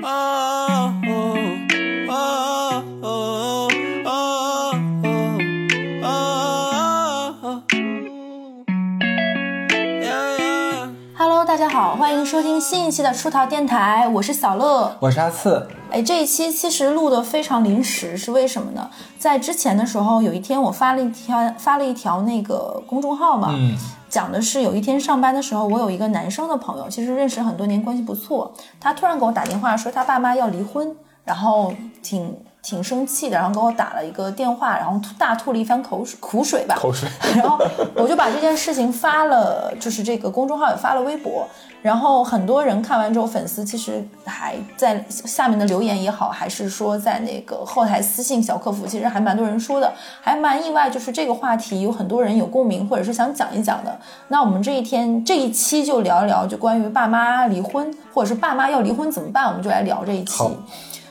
[0.00, 0.94] Hello，
[11.44, 15.66] 大家好，欢迎收听新一期的出逃电台，我是小乐，我是阿次。
[15.90, 18.88] 哎，这一期其实录的非常临时，是为什么呢？
[19.18, 23.76] 在之前的时候，有一天我发了一条发了一条那个公众号嘛，嗯，
[24.08, 31.72] 讲的是有一天上班的时候，我有一个男生的朋友，其实认识很多年，关系不错，他突然给我打电话说他爸妈要离婚，然后
[32.02, 32.36] 挺。
[32.68, 37.08] 挺生气的，然后给我打了一个电话，然后大吐了一番口水苦水吧，口水。
[37.34, 37.58] 然后
[37.94, 41.48] 我就把这件事情发了，就是这个公众号也发了微博，
[41.80, 49.90] 然后很多人看完之后，粉丝其实还在下面的留言也好，还是说在那个后台私信小客服，其实还蛮多人说的，
[50.20, 53.98] 还蛮意外，就是这个话题有很多人有共鸣，或者是想讲一讲的。
[54.28, 60.44] 那我们这一天这一期就聊一聊，就关于爸妈离婚，或者是爸妈要离婚怎么办，我们就来聊这一期。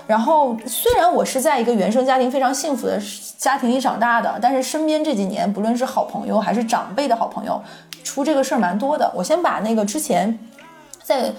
[0.07, 2.97] 然后，虽然我是在一个原生家庭非常幸福的
[3.37, 7.61] 家庭里长大的，但是身边这几年，不论是好朋友还是长辈的好朋友，
[8.05, 9.11] 出这个事儿蛮多的。
[9.13, 10.39] 我先把那个之前
[11.03, 11.29] 在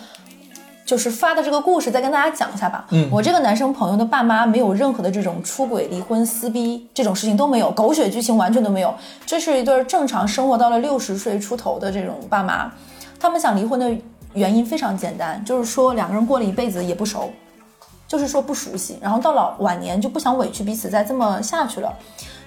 [0.85, 2.87] 就是发的这个故事再跟大家讲一下吧。
[2.91, 8.95] 嗯，我这个男生朋友的爸妈没有任何的这种出轨、离婚、撕逼这种事情都没有，狗血剧情完全都没有。
[9.25, 12.71] 这是一对正常生活到了六十岁出头的这种爸妈，
[13.19, 13.91] 他们想离婚的
[14.35, 17.31] 原因非常简单，就是说两个人过了一辈子也不熟。
[18.09, 21.93] 就是说不熟悉，然后到了晚年就不想委屈彼此再这么下去了，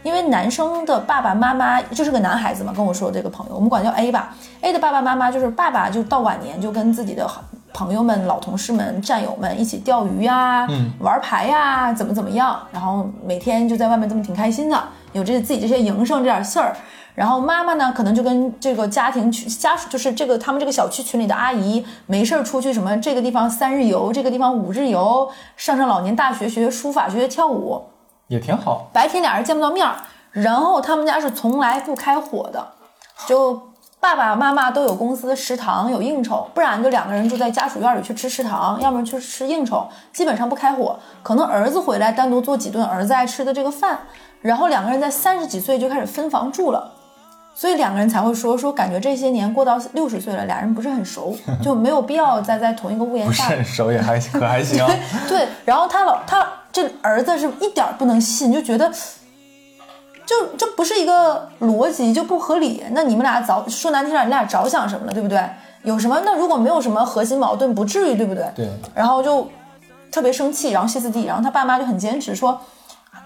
[0.02, 7.30] 因为男生的爸爸妈妈就是个男孩子嘛，跟我说这个朋友，我们管叫 A 吧，A 的爸爸妈妈就是爸爸就到晚年就跟自己的
[7.72, 16.76] 朋友们、老同事们、战友们一起钓鱼呀，嗯，玩牌呀，怎么怎么样，然后每天就在外面这么挺开心的，有这自己这些营生这点事儿。
[17.14, 27.84] 然后妈妈呢，可能就跟这个家庭群家属，就是这个他们这个小区群里的阿姨，没事儿出去什么这个地方三日游，这个地方五日游，上上老年大学，学学书法，学学跳舞，
[28.28, 28.90] 也挺好。
[28.94, 29.96] 白天俩人见不到面儿，
[30.32, 32.66] 然后他们家是从来不开火的，
[33.28, 33.62] 就
[34.00, 40.98] 爸爸妈妈都有公司食堂有应酬，不然就两个人住在家属院里去吃食堂，要么去吃应酬，基本上不开火。
[41.22, 44.00] 可能儿子回来单独做几顿儿子爱吃的这个饭，
[44.42, 46.94] 然后两个人在三十几岁就开始分房住了。
[47.54, 53.44] 所以两个人才会说说，感觉这些年过到六十岁了，俩人不是很熟， 就没有必要再在同一个屋檐下。
[53.46, 54.84] 不是很熟也还可还行。
[55.28, 58.90] 对，然后他老他这儿子是一点不能信，就觉得
[60.26, 62.84] 就这不是一个逻辑，就不合理。
[62.92, 65.44] 那你们俩早说难听点，你俩着想什么了，对不对？
[65.84, 66.20] 有什么？
[66.26, 68.50] 那如果没有什么核心矛盾，不至于，对不对？
[68.56, 68.70] 对。
[68.96, 69.48] 然后就
[70.12, 72.60] 特别生气，然后歇斯底里，然后他爸妈就很坚持说，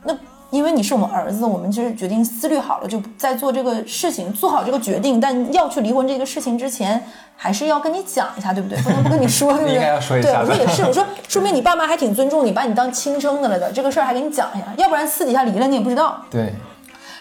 [0.04, 0.14] 那。
[0.56, 5.20] 因为你是我们儿子，我们就是决定思虑好了，就在做这个事情，做好这个决定。
[5.20, 7.04] 但要去离婚这个事情之前，
[7.36, 8.80] 还是要跟你讲一下，对不对？
[8.84, 9.76] 不能不跟你说，对不对？
[9.76, 10.30] 应该要说一下。
[10.30, 13.70] 对，我说也是，我说说明你爸妈还挺尊重你，把你当亲生的了的。
[13.74, 16.22] 这个事儿还给你讲一下，要不然私底下离了你也不知道。
[16.32, 16.54] 对。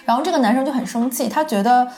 [0.04, 1.88] 然后这个男生就很生气，他觉得，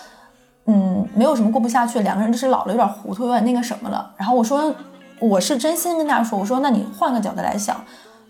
[0.64, 4.10] 嗯，没有什么过不下去，两个人就是老了，有点糊涂，有点那个什么了。
[4.16, 4.74] 然后我说，
[5.20, 7.76] 我是真心跟大家说，我说那你换个角度来想。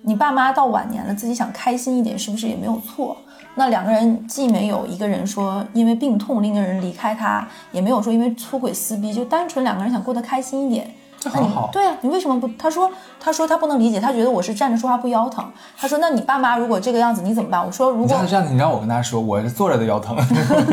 [0.09, 3.17] 你爸妈到晚年了，自己想开心一点，是不是也没有错？
[3.57, 11.71] 那两个人既没有一个人说因为病痛另一个人离开他，也没有说因为出轨撕逼，就单纯两个人想过得开心一点，这很好。
[11.73, 12.49] 对啊，你为什么不？
[12.57, 15.45] 他说，他说他不能理解，他觉得我是站着说话不腰疼。
[15.77, 17.67] 他说，那你爸妈如果这个样子，你怎么办？
[17.67, 20.17] 我说，如果这样子，你让我跟他说，我是坐着都腰疼。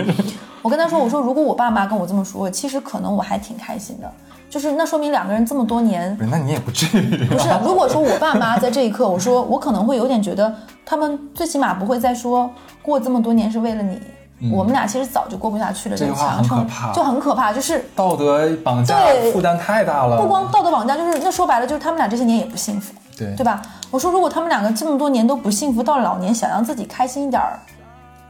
[0.61, 4.11] 我跟他说，我说如果我爸妈跟我这么说，其实可能我还挺开心的。
[4.53, 6.29] 就是那说明两个人这么多年，不是？
[6.29, 7.17] 那你也不至于。
[7.25, 10.53] 不是，如果说我爸妈在这一刻，我说我可能会有点觉得，
[10.85, 12.47] 他们最起码不会再说
[12.83, 13.99] 过这么多年是为了你。
[14.51, 15.97] 我们俩其实早就过不下去了。
[15.97, 18.95] 这个话很可怕，就很可怕，就是道德绑架，
[19.31, 20.21] 负担太大了。
[20.21, 23.59] 不光道德绑架，就是那说白了，就是他们俩这些年也不幸福，对对吧？
[23.89, 27.57] 我说如果他们两个这么多年都不幸福，到老年想让自己开心一点儿。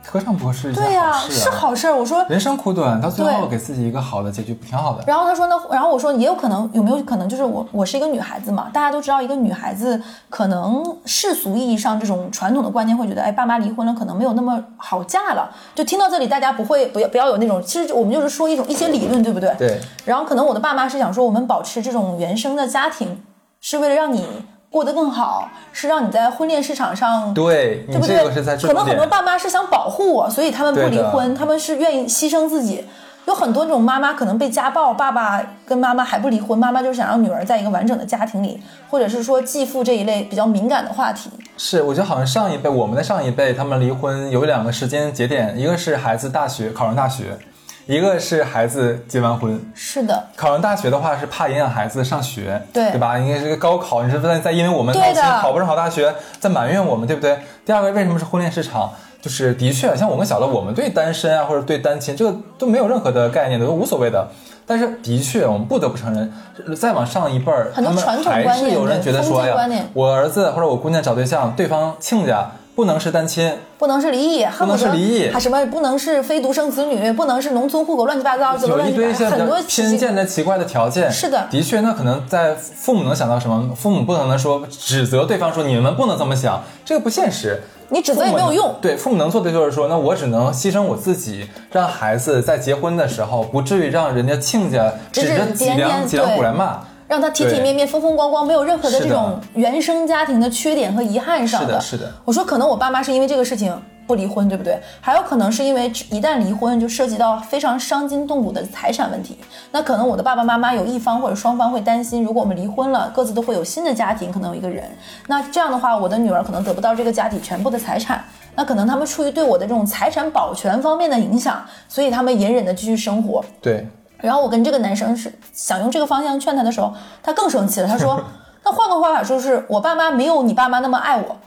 [0.06, 1.96] 何尝不是一对呀，是好事儿。
[1.96, 5.04] 我说人生苦短，到最后给自己一个好的结局，不挺好的？
[5.08, 8.70] 然后他说那，然后我说也有可能，有没有可能就是我我是一个女孩子嘛？
[8.74, 15.50] 大家都知道，一个女孩子可能世俗意义上这种传统的观念会觉得，哎，爸妈离婚了，可能没有那么好嫁了。
[15.74, 19.56] 就听到这里，大家不会不要不要有那种，其实我们就是说一种一些理论，对不对？
[19.58, 19.82] 对。
[20.06, 23.24] 然后可能我的爸妈是想说，我们保持这种原生的家庭，
[23.62, 24.28] 是为了让你。
[24.74, 28.18] 过得更好，是让你在婚恋市场上对，对不对？
[28.58, 32.84] 可能很多爸妈是想保护我，所以他们不离婚，他们是愿意牺牲自己。
[33.26, 38.60] 有很多这种妈妈可能被家暴，爸爸跟妈妈还不离婚，妈妈就是想让女儿在一个完整的家庭里，
[38.90, 41.30] 或者是说继父这一类比较敏感的话题。
[41.56, 47.38] 是，我觉得好像上一辈，我们的上一辈，他们离婚有两个时间节点，一个是孩子大学考上大学。
[47.86, 53.18] 一个是孩子结完婚，是的，考上大学的话是怕影响孩子上学，对对吧？
[53.18, 54.96] 因为这个高考，你是不是在因为我们
[55.42, 57.38] 考不上好大学，在埋怨我们，对不对？
[57.66, 58.92] 第二个，为什么是婚恋市场？
[59.22, 64.28] 就是的确，像我们小乐，我们对单身啊或者对单亲这个都没有任何的概念的，都无所谓的。
[64.66, 81.12] 但是的确，我们不得不承认，再往上一辈儿，他们很多传统还观念是有人觉得说，哎呀我儿子或者我姑娘找对象，对方亲家不能是单亲，不能是离异，不能是离异还什么不能是非独生子女，不能是农村户口，乱七八糟，有一乱七八糟，堆很多偏见的奇怪的条件。
[81.12, 83.72] 是的的确，那可能在父母能想到什么？
[83.76, 87.62] 父母不可能说指责对方说你们不能这么想，这个不现实。
[87.90, 88.74] 你指责也没有用。
[88.82, 96.80] 对，父母能做的就是说，那我只能牺牲我自己，让孩子在结婚的时候不至于让人家亲家指指着脊梁脊梁骨来骂。
[97.08, 104.78] 让他体体面面、风风光光，没有任何的这种原生家庭的缺点和遗憾上是的是的我说可能我爸妈是因为这个事情不离婚，对不对？
[105.00, 109.38] 还有可能是因为一旦离婚，就涉及到非常伤筋动骨的财产问题。
[109.72, 114.84] 那可能我的爸爸妈妈有一方或者双方会担心，如果我们离婚了，各自都会有新的家庭，可能有一个人。
[115.28, 118.24] 那这样的话，我的女儿可能得不到这个家庭全部的财产。
[118.56, 123.44] 那可能他们出于对我的这种财产保全方面的影响，所以他们隐忍的继续生活。
[123.62, 123.88] 对，
[124.28, 127.88] 然后我跟这个男生是想用这个方向劝他的时候，他更生气了。
[127.88, 128.20] 他说
[128.64, 131.38] ：“那换个方法说，是我爸妈没有你爸妈那么爱我，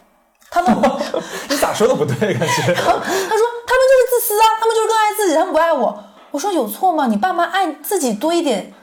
[0.50, 0.70] 他们，
[1.48, 2.62] 你咋说都不对，感觉。
[2.74, 7.06] 他说：“他们就是自私啊，他们就是更爱自己，他们不爱我。”我说有错吗？
[7.06, 8.74] 你爸妈爱自己多一点，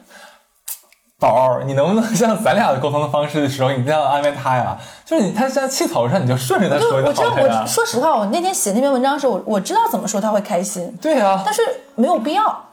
[1.20, 4.76] 宝儿，你能不能像咱俩沟通的方式的时候，你这样安慰他呀？
[5.06, 7.68] 就是你他现在气头上，你就顺着他就说就我知道我。
[7.68, 11.62] 说实话，我那天写那篇文章的时候，我我知道怎么说他会开心，对啊、但是
[11.94, 12.70] 没有必要，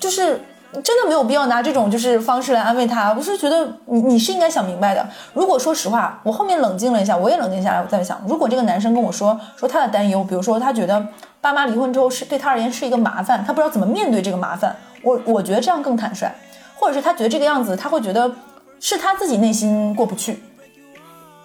[0.00, 0.44] 就是
[0.82, 3.12] 真的没有必要拿这种就是方式来安慰他。
[3.12, 5.06] 我是觉得你你是应该想明白的。
[5.32, 11.06] 如果说实话，我后面冷静了一下，我也冷静下来，我在想，如果这个男生跟我说说他的担忧，比如说他觉得
[11.40, 16.34] 爸妈离婚之后是对他而言是一个麻烦，他不知道怎么面对这个麻烦，我我觉得这样更坦率，
[16.76, 18.30] 或者是他觉得这个样子，他会觉得
[18.80, 20.42] 是他自己内心过不去。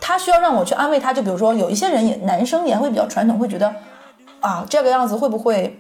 [0.02, 3.72] 他需要让我去安慰他，就比如说有一些人也男生也会比较传统，会觉得
[4.40, 5.78] 啊这个样子会不会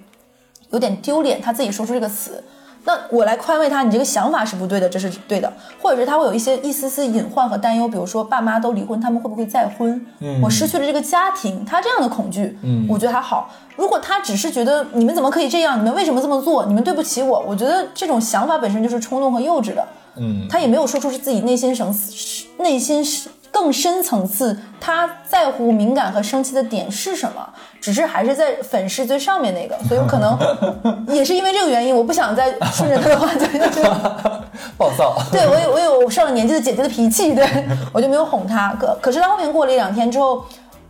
[0.71, 1.41] 有点丢脸？
[1.41, 2.43] 他自己说出这个词，
[2.85, 10.05] 那我来宽慰他，你这个想法是不对的，这是对的，或者是他会有一些一丝丝隐患和担忧，比如说爸妈都离婚，他们会不会再婚？
[10.19, 13.49] 嗯我失去了这个家庭，他这样的恐惧，嗯我觉得还好。
[13.75, 19.85] 如果他只是觉得你们怎么可以这样，你们为什么这么做，你们对不起我，我觉得这种想法本身就是冲动和幼稚的。
[20.15, 27.47] 嗯，他也没有说出是自己内心层次、内心是更深层次他在乎、敏感和生气的点是什么，
[27.81, 30.37] 只是还是在粉饰最上面那个，所以我可能
[31.13, 33.81] 也是因为这个原因，我不想再顺着他的话讲下去。
[34.77, 35.17] 暴躁。
[35.31, 37.45] 对我有我有上了年纪的姐姐的脾气，对
[37.91, 38.73] 我就没有哄他。
[38.79, 40.43] 可可是到后面过了一两天之后，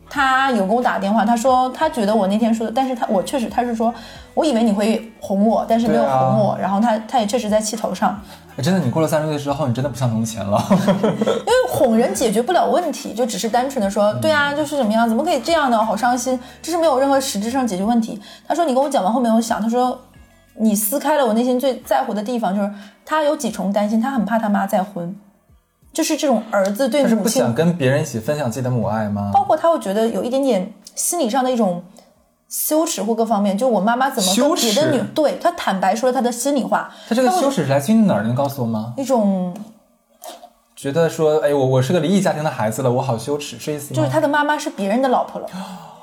[0.09, 3.93] 他有给我打电话，他说他觉得我那天说的，但是他我确实他是说，
[4.33, 8.19] 我以为你会哄我，但是没有哄我，然后他他也确实在气头上。
[8.61, 10.61] 真的，你过了三十岁之后，你真的不像从前了。
[10.69, 15.77] 因为哄人解决不了问题，就只是单纯的说，对啊，就是怎么样，怎么可以这样呢？
[15.85, 18.19] 好伤心，这是没有任何实质上解决问题。
[18.45, 19.97] 他说你跟我讲完后面，我想，他说
[20.55, 22.69] 你撕开了我内心最在乎的地方，就是
[23.05, 25.15] 他有几重担心，他很怕他妈再婚，
[25.91, 29.31] 就是这种儿子对母亲不想跟别人一起分享自己的母爱吗？
[29.33, 31.83] 包括他会觉得有一点点心理上的一种
[32.47, 38.23] 羞耻或各方面，就我妈妈怎么跟羞别的耻女对他坦白说了他的心里话，他这个羞耻是来自于哪儿？
[38.23, 38.93] 能告诉我吗？
[38.97, 39.53] 一种
[40.75, 43.97] 觉得说，哎，我我是个离异家庭的孩子了，我好羞耻，是意思吗？
[43.97, 45.47] 就是他的妈妈是别人的老婆了，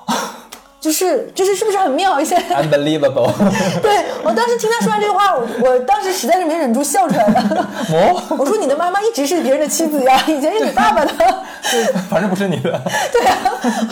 [0.86, 3.28] 就是就是是不是很妙一些？unbelievable。
[3.82, 7.68] 对我当时听他说完这句话，我我当时实在是没忍住笑出来了。
[7.90, 11.12] 哦，我说你的妈妈一直是别人的妻子呀，以前是你爸爸的。
[12.08, 12.80] 反正不是你的。
[13.10, 13.36] 对啊，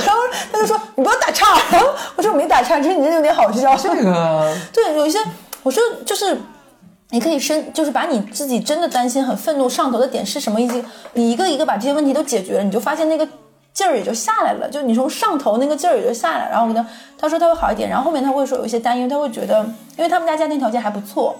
[0.06, 0.20] 然后
[0.52, 3.76] 他就说你不要打岔，然后我说我没打岔，只是你这有点好笑。
[3.76, 5.18] 这个对，有一些
[5.64, 6.38] 我说就是。
[7.10, 10.82] 你可以深，就是把你自己真的担心、很愤怒、上头的点是什么，以及
[11.12, 13.28] 你一个一个把这些问题都解决了，你就发现那个
[13.74, 16.48] 劲儿也就下来了，就你从上头那个劲儿也就下来。
[16.48, 16.88] 然后我跟他
[17.18, 19.66] 他说他会好一点，然后后面他会说有一些担忧，他会觉得，
[19.96, 21.34] 因为他们家家庭条件还不错，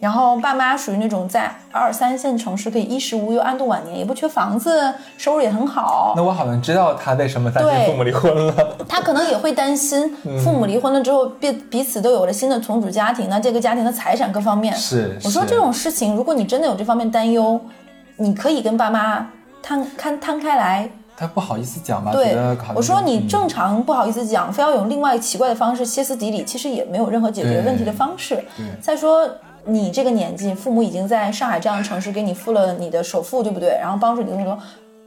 [0.00, 6.12] 然后爸妈属于那种在二三线城市可以衣食无忧、安度晚年，也不缺房子，收入也很好。
[6.16, 8.76] 那我好像知道他为什么担心父母离婚了。
[8.88, 10.12] 他可能也会担心
[10.42, 17.60] 父母离婚了之后，彼彼此都有了新的重组家庭，那这个家庭的财产各方面，是是我说这种事情，如果你真的有这方面担忧，
[18.16, 19.24] 你可以跟爸妈
[19.62, 20.90] 摊摊摊开来。
[21.16, 22.12] 他不好意思讲吧？
[22.12, 22.36] 对
[22.74, 28.66] 我说你嗯正常不好意思讲，非要用另外奇怪的方式歇斯底里，其实也没有任何解决问题的方式对。
[28.80, 29.28] 再说
[29.64, 33.70] 你这个年纪，父母已经在上海这样的城市给你付了你的首付，对不对？
[33.80, 34.58] 然后帮助你那么多。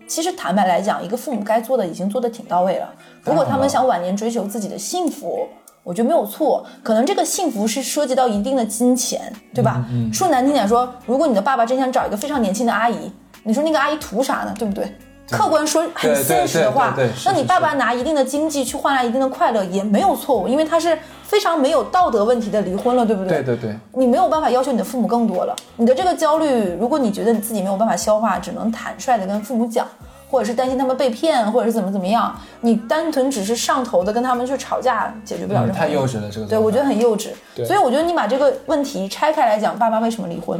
[0.07, 2.89] 其实坦白来讲，一个父母该做的已经做的挺到位了。
[3.23, 5.47] 如果他们想晚年追求自己的幸福，
[5.83, 9.85] 我觉得没有错，可能这个幸福是涉及到一定的金钱，对吧？
[10.11, 13.11] 说难听点说，如果你的爸爸真想找一个非常年轻的阿姨，
[13.43, 14.53] 你说那个阿姨图啥呢？
[14.57, 14.91] 对不对？
[15.31, 16.95] 客观说很对对现实的话
[17.25, 25.55] 那你爸爸拿一定的经济去换来一定的快乐也没有错误，因为他是非常没有道德问题的离婚了，对不对对对，你没有办法要求你的父母更多了。
[25.75, 29.87] 你的这个焦虑，如果你觉得你自己没有办法消化，只能坦率的跟父母讲，
[30.31, 35.67] 或者是担心他们被骗，或者是怎么怎么样，你单纯只是上头的跟他们去吵架，解决不了。
[35.69, 36.47] 太幼稚了，这个。
[36.47, 37.27] 对，我觉得很幼稚。
[37.65, 40.59] 所以我觉得你把这个问题拆开来讲，爸妈为什么离婚？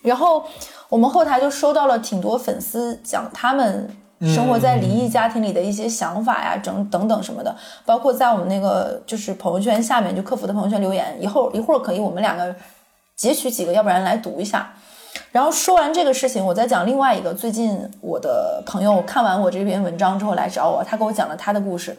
[0.00, 0.44] 然后
[0.94, 3.90] 我们后台就收到了挺多粉丝讲他们
[4.32, 7.52] 生活在离异家庭里的一些想法呀，整等等什么的，
[7.84, 12.54] 包括在我们那个就是朋友圈下面就客服的朋友圈留言，一会儿一会儿可以我们两个
[13.16, 14.72] 截取几个，要不然来读一下。
[15.32, 17.34] 然后说完这个事情，我再讲另外一个。
[17.34, 21.96] 最近我的朋友看完我这篇文章之后来找我，他给我讲了他的故事，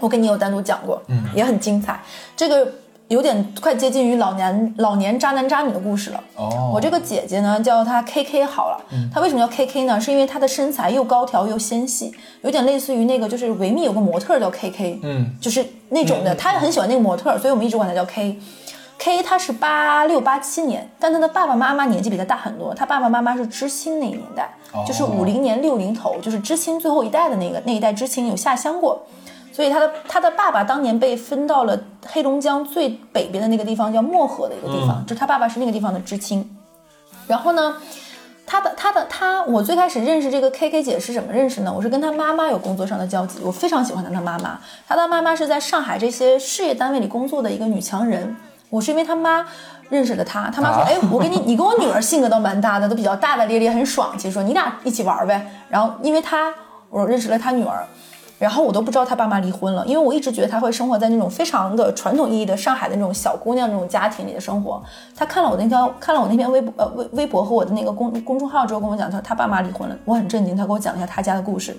[0.00, 2.00] 我跟你有单独讲过，嗯，也很精彩。
[2.34, 2.66] 这个
[3.08, 6.22] 有点快接近于老年老年渣男渣女的故事了。
[6.34, 8.84] 哦，我这个姐姐呢，叫她 K K 好了。
[9.12, 10.00] 她为什么叫 K K 呢？
[10.00, 16.34] 是因为她的身材又高挑又纤细，有点类似于那个就是维密有个模特叫 K K，嗯，就是那种的。
[16.34, 18.38] 她也很喜欢那个模特，所以我们一直管她叫 K。
[18.98, 22.74] K 她是八六八七年，但她的爸爸妈妈年纪比她大很多。
[22.74, 24.50] 她爸爸妈妈是知青那一年代，
[24.84, 29.00] 就是五零年六零头，就是知青最后一代的那个那一代知青有下乡过。
[29.56, 36.46] 所以他的他的爸爸当年被分到了黑龙江最北边的那个地方，叫漠河的一个地方，就他爸爸是那个地方的知青。
[37.26, 37.74] 然后呢，
[38.44, 41.72] 他的他的他，我最开始认识这个 K K 姐是怎么认识呢？
[41.74, 44.60] 我是跟他妈妈有工作上的交集，我非常喜欢他的妈妈。
[44.86, 48.36] 他的妈妈是在上海这些事业单位里工作的一个女强人，
[48.68, 49.46] 我是因为他妈。
[49.88, 54.28] 认识了他，他妈说：“啊哎，我跟你，你跟我女儿性格倒蛮搭的，都比较大大咧咧，很爽气。
[54.28, 55.46] 说你俩一起玩呗。
[55.68, 56.52] 然后因为他，
[56.90, 57.86] 我认识了他女儿，
[58.38, 64.82] 然后我都不知道他爸妈离婚了，因为我一直觉得他会生活在那种非常的传统意义的上海的那种小姑娘那种家庭里的生活。
[65.16, 70.54] 他看了我那条看了我那篇微博呃微微博和我的那个公公众号之后，跟我讲他他爸妈离婚了，我很震惊。
[70.54, 71.74] 他给我讲了一下他家的故事。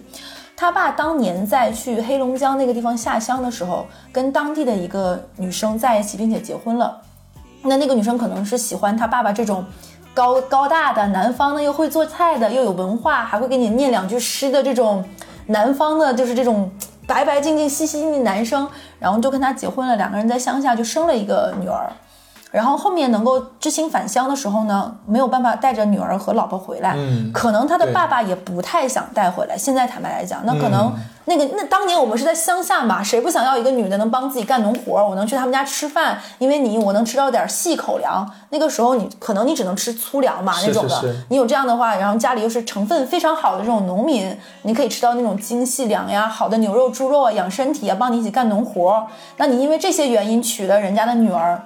[0.56, 7.00] 他爸当年在去黑龙江那个地方下乡的时候，跟当地的一个女生在一起，并且结婚了。
[7.62, 9.64] 那那个女生可能是喜欢他爸爸这种
[10.16, 15.04] 高高大的南方的，又会做菜的，又有文化，还会给你念两句诗的这种
[15.48, 16.72] 南方的，就是这种
[17.06, 18.68] 白白净净、细细腻男生。
[19.00, 21.88] 然后就跟他结婚了，两个人在乡下就生了一个女儿。
[22.51, 29.58] 然后后面能够知青返乡的时候呢，没有办法带着女儿和老婆回来，嗯可能他的爸爸也不太想带回来。
[29.58, 30.94] 现在坦白来讲，那可能
[31.25, 34.94] 那个那当年我们是在乡下嘛，谁不想要一个女的能帮自己干农活？
[35.06, 38.25] 我能去他们家吃饭，因为你我能吃到点细口粮。
[38.50, 49.06] 那个时候你可能你只能吃粗粮嘛那种的，是是你有这样的话，然后家里又是成分非常好的这种农民，你可以吃到那种精细粮呀、好的牛肉、猪肉啊，养身体啊，帮你一起干农活。
[49.36, 51.62] 那你因为这些原因娶了人家的女儿。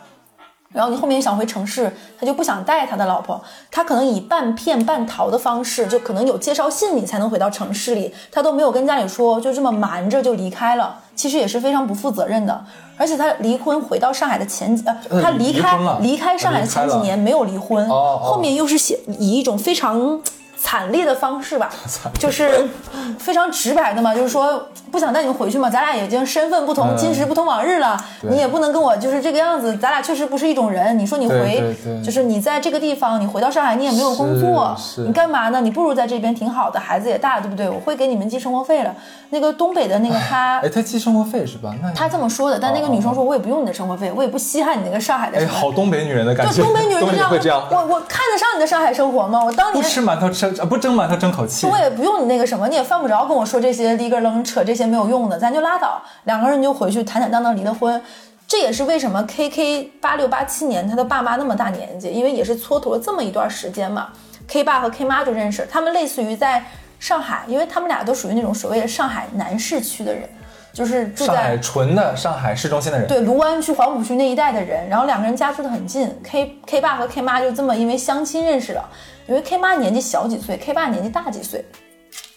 [0.74, 12.66] 然后你后面想回城市，他就不想带他的老婆，他可能以半骗半逃的方式，就可能有介绍信你才能回到城市里，他都没有跟家里说，就这么瞒着就离开了，其实也是非常不负责任的。
[12.98, 18.32] 而且他离婚回到上海的前几，呃，呃他离开离离开上海的前几年没有离婚，哦哦。
[18.32, 20.22] 后面又是写以一种非常。
[20.62, 21.70] 惨烈的方式吧，
[22.20, 22.68] 就是
[23.18, 30.98] 非常直白的嘛，就是说不想带你们回去嘛，咱俩已经身份不同，嗯今时不同往日了，你也不能跟我就是这个样子，咱俩确实不是一种人。
[30.98, 31.76] 你说你回，
[32.06, 34.76] 就是你在这个地方，你回到上海，你也没有工作，
[35.06, 35.60] 你干嘛呢？
[35.62, 37.68] 你不如在这边挺好的，孩子也大，对不对？
[37.68, 38.94] 我会给你们寄生活费了。
[39.34, 41.74] 那个东北的那个他哎，他寄生活费是吧？
[41.82, 45.46] 那他这么说的，但那个女生说，我也不用你的生活费，我也不稀罕你那个上海的哎。
[45.46, 46.54] 好东北女人的感觉。
[46.54, 49.42] 就东北女人就这样，会这样，我我看得上你的上海生活吗？
[49.44, 51.68] 我当年不吃馒头吃啊不争馒头争口气。
[51.68, 56.02] 我也不用你那个什么，你也犯不着跟我说这些立个楞扯这些没有用的，咱就拉倒。
[56.24, 58.02] 两个人就回去坦坦荡荡离了婚。
[58.48, 64.10] 这也是为什么 K K 八六八七年他的爸妈那么大年纪，因为也是蹉跎了这么一段时间嘛。
[64.48, 66.62] K 爸和 K 妈就认识，他们类似于在
[67.00, 70.28] 上海，因为他们俩都属于那种所谓的上海南市区的人，
[70.74, 78.84] 就是住上海在纯的上海市中心的人，对卢湾区、黄浦区那一带的人，然后两个人家住的很近，K K 爸和 K 妈就这么因为相亲认识了，
[79.32, 81.64] 因为 K 妈年纪小几岁，K 爸年纪大几岁，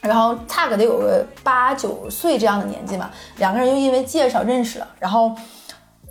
[0.01, 5.33] 然后差个得有个八九岁这样的年纪嘛，两个人又因为介绍认识了，然后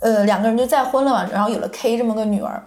[0.02, 2.62] 呃两个人就再婚了嘛，然后有了 K 这么个女儿。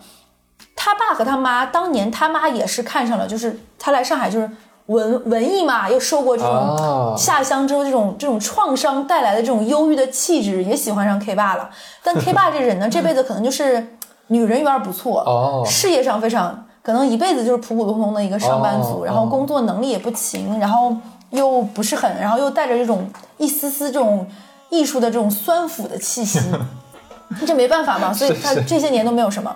[0.76, 4.50] 他爸和他妈当年他妈也是看上了，就是他来上海就是
[4.88, 11.70] 文文艺嘛，又受过这种哦下乡之后这种这种创伤带来的这种忧郁的气质，也喜欢上 K 爸了。
[12.02, 13.96] 但 K 爸这人呢，这辈子可能就是
[14.28, 20.96] 女人缘不错， 哦事业上非常可能一辈子就是普普通通的一个上班族，哦然后工作能力也不勤，然后
[21.32, 23.06] 又不是很，然后又带着这种
[23.38, 24.26] 一丝丝这种
[24.70, 26.40] 艺术的这种酸腐的气息。
[27.46, 29.54] 这没办法嘛，所以他这些年都没有什么。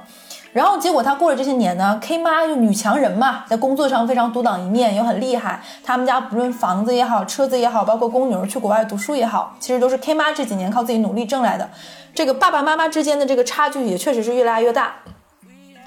[0.52, 5.62] 然后结果他过了这些年呢，K 妈就女强人嘛，在工作上非常独当一面，又很厉害。
[5.86, 11.70] 他们家不论房子也好，车子也好，包括供女儿去国外读书也好，其实都是 K 妈这几年靠自己努力挣来的。
[12.14, 14.96] 这个爸爸妈妈之间的这个差距也确实是越来越大。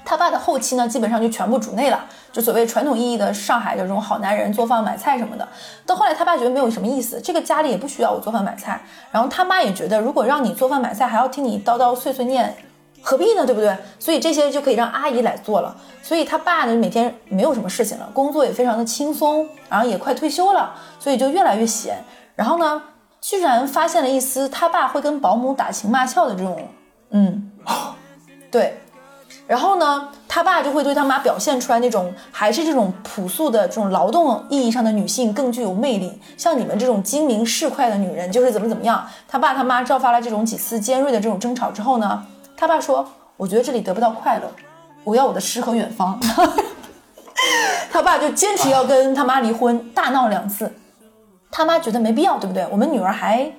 [0.05, 5.45] 他爸的后期呢，基本上就全部主内了，就所谓传统意义的上海的这种好男人，做饭买菜什么的。
[5.85, 8.79] 到后来，他爸觉得没有什么意思，这个家里也不需要我做饭买菜。
[9.11, 12.55] 然后他妈也觉得，如果让你做饭买菜，还要听你叨叨碎碎念，
[13.01, 13.45] 何必呢？
[13.45, 13.75] 对不对？
[13.97, 15.75] 所以这些就可以让阿姨来做了。
[16.03, 21.97] 所以他爸呢，每天没有什么事情了，工作也非常的轻松，然后也快退休了，所以就越来越闲。
[22.35, 22.81] 然后呢，
[23.21, 26.61] 居然发现了一丝他爸会跟保姆打情骂俏的这种，
[27.09, 27.51] 嗯，
[28.51, 28.77] 对。
[29.47, 36.19] 然后呢，他爸就会对他妈表现出来那种还是这种朴素的这种劳动意义上的女性更具有魅力。
[36.35, 39.05] 像你们这种精明市侩的女人，就是怎么怎么样。
[39.27, 42.25] 他爸他妈爆发了这种几次尖锐的这种争吵之后呢，
[42.57, 44.51] 他爸说：“我觉得这里得不到快乐，
[45.03, 46.19] 我要我的诗和远方。”
[47.93, 50.73] 他爸就坚持要跟他妈离婚，大闹两次。
[51.51, 52.67] 他妈觉得没必要，对不对？
[52.71, 53.49] 我们女儿还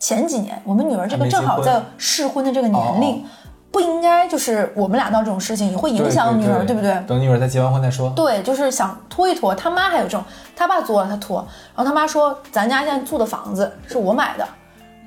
[0.00, 3.24] 前几年，我们女儿这个正好在适婚的这个年龄。
[3.72, 7.00] 不应该就是我们俩闹这种事情，也会影响女儿，对不对？
[7.06, 8.10] 等女儿再结完婚再说。
[8.16, 9.54] 对，就是想拖一拖。
[9.54, 10.24] 他妈还有这种，
[10.56, 11.38] 他爸作了，他拖。
[11.76, 14.44] 然后他妈说：“咱家现在住的房子是我买的，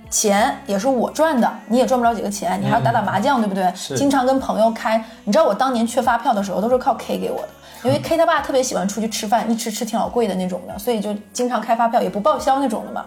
[0.09, 3.69] 钱也是我赚的，你也赚不了几个钱，你还要打打麻将，对不对？
[3.97, 5.03] 经常跟朋友开。
[5.25, 7.49] 你知道我当年缺发票的时候，都是靠 K 给我的，
[7.83, 13.03] 因为 K 他爸特别喜欢出去吃饭，一吃吃挺老贵的那种的，所以就经常开发票，也不报销那种的嘛。”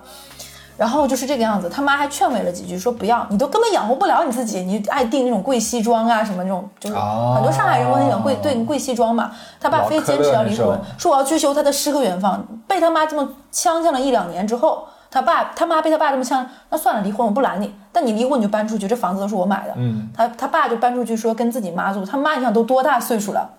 [0.77, 9.33] 然后就是这个样子，他妈还劝慰了几句，说不要，你都根本养活不了你自己，你爱订那种贵西装啊什么那种，就是很多上海人我很喜欢贵对贵西装嘛。
[9.59, 12.47] 他爸非坚持要离婚，说我要追求他的诗和远方。
[12.67, 19.73] 被他妈这么呛呛了一两年之后，他爸他妈被他爸这么呛，那算了，离婚我不拦你，但你离婚你就搬出去，这房子都是我买的。
[19.77, 23.51] 嗯，他他爸就搬出去说跟自己妈住，他妈你想都多大岁数了，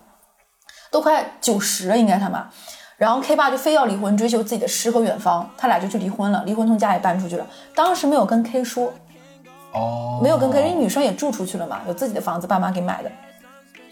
[0.92, 2.46] 都快九十了应该他妈。
[2.98, 6.42] 然后 K 爸就非要离婚，追求自己的诗和远方，他俩就去离婚了。
[6.44, 8.92] 离婚从家也搬出去了，当时没有跟 K 说，
[9.72, 13.10] 哦，没有跟 K，因为女生也住出去了嘛，有自己的房子，爸妈给买的。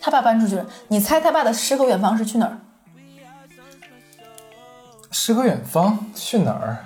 [0.01, 2.59] 他爸搬出去了，你猜他爸的诗和远方是去哪儿？
[5.13, 6.77] 诗和远方去哪儿？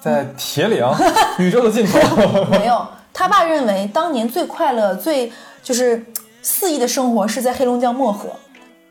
[0.00, 0.84] 在铁岭，
[1.38, 1.98] 宇宙的尽头。
[2.50, 6.04] 没有，他爸认为当年最快乐、最就是
[6.42, 8.30] 肆意的生活是在黑龙江漠河，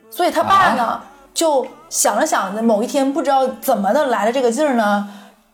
[0.10, 0.84] 所以他爸呢。
[0.84, 1.04] 啊
[1.38, 5.08] 就想了想，某一天不知道怎么的来了这个劲儿呢，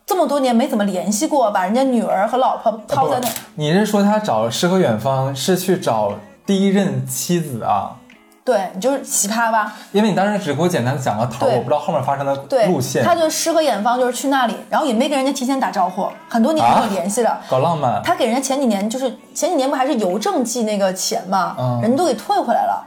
[0.05, 3.27] 这么多年没怎么联系过，把人家女儿和老婆抛在那。
[3.55, 6.13] 你是说他找诗和远方是去找
[6.45, 7.97] 第一任妻子啊？
[8.45, 9.71] 对，你就是奇葩吧？
[9.93, 12.35] 因为你当时只给我简单讲个头，我不知道后面发生的
[12.67, 13.01] 路线。
[13.01, 17.39] 他就诗和远方就是去那里，然后也没跟人家提前打招呼，很多年没有联系了。
[17.49, 18.01] 搞浪漫。
[18.03, 22.85] 他给人家前几年就是前几年不还是邮政寄那个钱嘛，嗯、人家都给退回来了。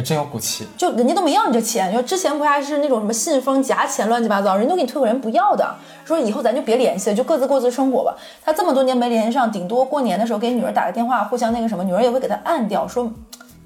[0.00, 0.66] 哎，真有骨气！
[0.78, 8.16] 就人家都没要你这钱，就之前不还是那种什么信封夹钱乱七八糟，人都给你退回，人不要的，说以后咱就别联系了，就各自过自生活吧。
[8.42, 13.12] 他这么多年没联系上，顶多过年的时候给女儿打个电话，互相那个什么，女儿也会给他按掉，说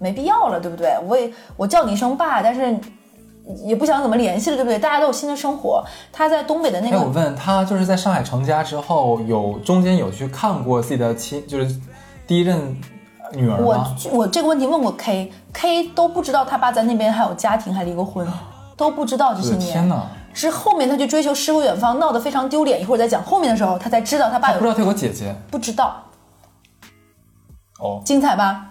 [0.00, 0.96] 没必要了，对不对？
[1.06, 2.76] 我也我叫你一声爸，但是
[3.62, 4.78] 也不想怎么联系了，对不对？
[4.78, 5.84] 大家都有新的生活。
[6.12, 11.76] 他在东北的那个，哎，我问他，就是在上海成家之后，有中间有去看过自己的亲，就是
[12.26, 12.76] 第一任。
[13.34, 18.26] 女儿我我这个问题问过 K，K 都不知道他爸在那边还有家庭，还离过婚，
[18.76, 19.72] 都不知道这些年。
[19.72, 20.06] 天哪！
[20.32, 22.80] 是后面他去追求诗和远方，闹得非常丢脸。
[22.80, 24.58] 一会儿再讲后面的时候，他才知道他爸有。
[24.58, 25.34] 不知道他有个姐姐。
[25.50, 26.02] 不知道。
[27.78, 28.02] 哦。
[28.04, 28.70] 精彩吧？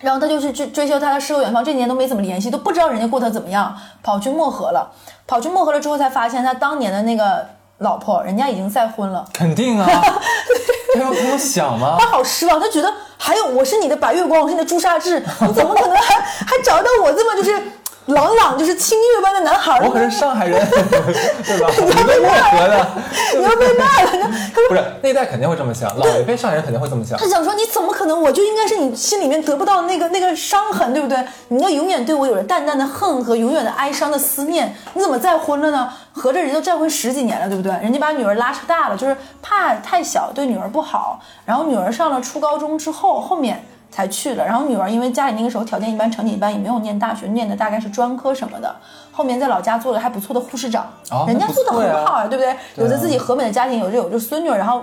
[0.00, 4.92] 然后他就去追追求他的诗和远方，这几年都没怎么联系，都不知道人家过得怎么样，跑去漠河了。
[5.26, 7.46] 跑去漠河了之后，才发现他当年的那个
[7.78, 9.24] 老婆，人家已经再婚了。
[9.32, 9.86] 肯定啊。
[10.94, 11.96] 他要跟我想吗？
[11.98, 17.60] 他好失望，他觉得还有我是你的白月光，我是你的朱砂痣，你怎么可能还还找到我这么就是
[18.08, 19.78] 朗朗就是清月般的男孩？
[19.80, 21.70] 我可是上海人， 对吧？
[21.78, 22.88] 你要被骂的，
[23.36, 24.30] 你要被骂了。
[24.54, 27.18] 他说不是那一代肯定会这么想，老一辈上海人肯定会这么想。
[27.18, 28.18] 他想说你怎么可能？
[28.22, 31.18] 我就应该是你心里面得不到那个那个伤痕，对不对？
[31.48, 35.92] 你要永远对我有着淡淡的恨和永远的哀伤的思念，你怎么再婚了呢？
[36.12, 37.70] 合着人都再婚十几年了，对不对？
[37.82, 41.20] 人家把女儿拉扯大了，就是怕太小对女儿不好。
[41.44, 44.44] 然后女儿上了初高中之后，后面才去了。
[44.44, 48.74] 然后女儿因为家里那个时候条件一般，成绩一般，也没有念大学，念的大概是专科什么的。
[49.12, 52.56] 后面在老家做了还不错的护士长，哦、人家做的很好啊，对不对？
[52.76, 54.82] 有着自己和美的家庭，有着有着孙女，然后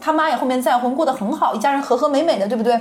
[0.00, 2.80] 他妈也后面再婚，过得很好，一家人和和美美的，对不对？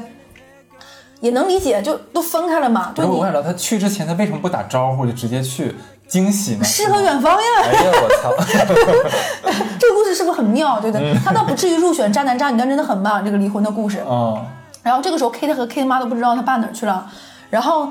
[1.22, 2.92] 也能理解，就都分开了嘛。
[2.94, 5.76] 对我想知道他去之前他为什么不打招呼就直接去？
[6.08, 6.64] 惊喜呢？
[6.64, 7.48] 诗和远方呀！
[7.64, 8.32] 哎呀，我操！
[9.80, 10.80] 这个故事是不是很妙？
[10.80, 11.16] 对不对？
[11.26, 13.26] 他倒不至于入选渣男渣女，但真的很棒。
[13.26, 14.40] 这个离婚的故事，嗯，
[14.86, 17.10] 然后这个时候 K 他和 K 他妈都不知道他爸哪儿去了，
[17.50, 17.90] 然后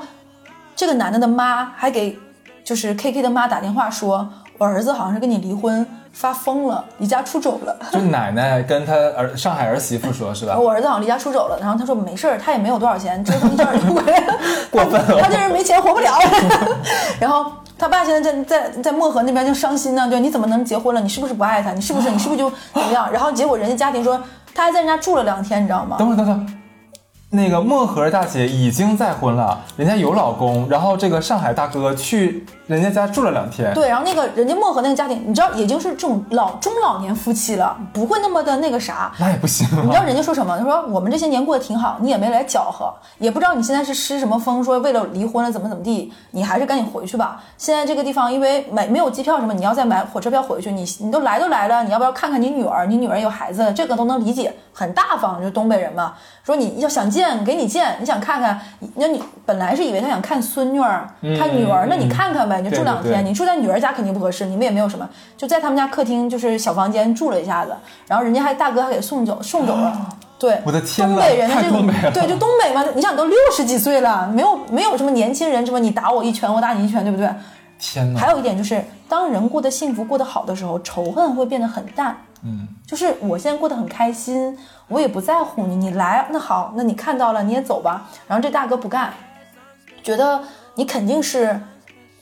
[0.77, 2.17] 这个男的的妈还给
[2.63, 4.25] 就是 K K 的妈打电话说，
[4.57, 7.77] 我儿子好像是跟你离婚发疯了，离家出走了。
[7.91, 10.57] 就奶奶跟他儿上海儿媳妇说，是吧？
[10.57, 14.33] 我儿子好像离家出走了，然后他说没事儿，他也没有多少钱，折腾一阵儿就回来了。
[14.71, 16.17] 过分了他这人没钱活不了。
[17.19, 21.01] 然后他爸现在在在在漠河那边就伤心呢，就，你怎么能结婚了？
[21.01, 21.73] 你是不是不爱他？
[21.73, 23.11] 你是不是你是不是就怎么样？
[23.11, 24.17] 然后结果人家家庭说
[24.53, 25.97] 他还在人家住了两天，你知道吗？
[25.99, 26.39] 等会儿，等会儿，
[27.35, 39.11] 那个漠河大姐已经再婚了，人家有老公，然后这个上海大哥去人家家住了两天，对，然后那个人家漠河那个家庭，你知道已经是这种老中老年夫妻了，不会那么的那个啥。
[39.19, 40.03] 那也不行你知道啊。
[40.03, 40.57] 人家说什么？
[40.57, 47.43] 他说我们这些年过得挺好，你也没来搅和，也不知道你现在是失什么风，说为了离婚了怎么怎么地，你还是赶紧回去吧。
[47.57, 52.85] 现在这个地方因为买没有机票什么，你要再买火车票回去，你你都来都来了，你要不要看看你女儿？
[52.85, 56.13] 你女儿有孩子，这个都能理解，很大方，就东北人嘛。
[56.45, 58.61] 说你要想见给你见，你想看看，
[58.95, 67.75] 那你本来是以为他想看孙女儿、看女儿，那你看看呗，你就住两天，对对对你住在女儿家肯定不合适，你们也没有什么，就在他们家客厅就是小房间住了一下子，
[68.07, 70.07] 然后人家还大哥还给送走送走了。
[70.37, 77.27] 对，我的天呐东北人的这种太东北了对，就东北嘛，你想都六十几岁了，没有没有什么年轻人什么你打我一拳我打你一拳，对不对？
[77.79, 78.19] 天哪！
[78.19, 82.15] 还有一点就是，当人过得幸福、过得好的时候，仇恨会变得很淡。
[82.45, 84.55] 嗯，就是我现在过得很开心，
[84.87, 88.07] 我也不在乎你，你来那好，那你看到了你也走吧。
[88.27, 89.11] 然后这大哥不干，
[90.03, 90.39] 觉得
[90.75, 91.59] 你肯定是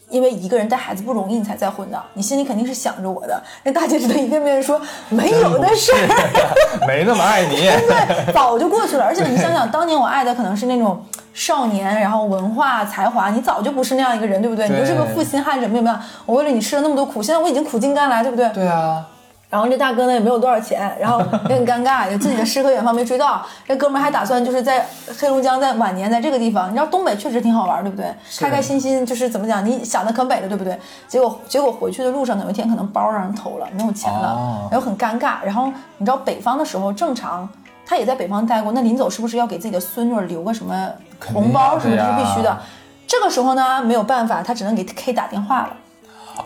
[0.10, 3.44] 因为一个人带孩子不容易，你才再婚的，你心里肯定是想着我的。
[3.64, 6.86] 那大姐只能一遍遍说没有的事儿。
[6.88, 7.56] 没那么爱你。
[7.58, 9.04] 对，早就过去了。
[9.04, 14.70] 而且你想想，当年我爱的可能是那种少年，然后文化才华，你早就不是那样一个人，对不对？
[14.70, 16.00] 你就是个负心汉，怎么怎么样？
[16.26, 18.48] 我为了你吃了那么多苦，现在我已经苦尽甘来，对不对？
[18.50, 19.06] 对啊，
[19.54, 23.46] 然后这大哥呢也没有多少钱，然后也很尴尬，有自己的诗和远方没追到。
[23.68, 24.84] 这哥们儿还打算就是在
[25.20, 28.12] 黑龙江在晚年在这个地方，你知道东北确实挺好玩，对不对？
[28.39, 30.76] 开开心心就是怎么讲，你想的可美了，对不对？
[31.08, 35.36] 结果结果回去的路上有一天可能包让人偷了，没有钱了，哦然后很尴尬。
[35.44, 37.48] 然后你知道北方的时候正常。
[37.86, 40.89] 他也在北方待过，那临走是不是要给自己的孙女留个什么
[41.34, 41.98] 红包什么？
[41.98, 42.58] 这的是必须的。
[43.06, 45.76] 这个时候呢，没有办法，他只能给 K 打电话了。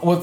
[0.01, 0.19] 我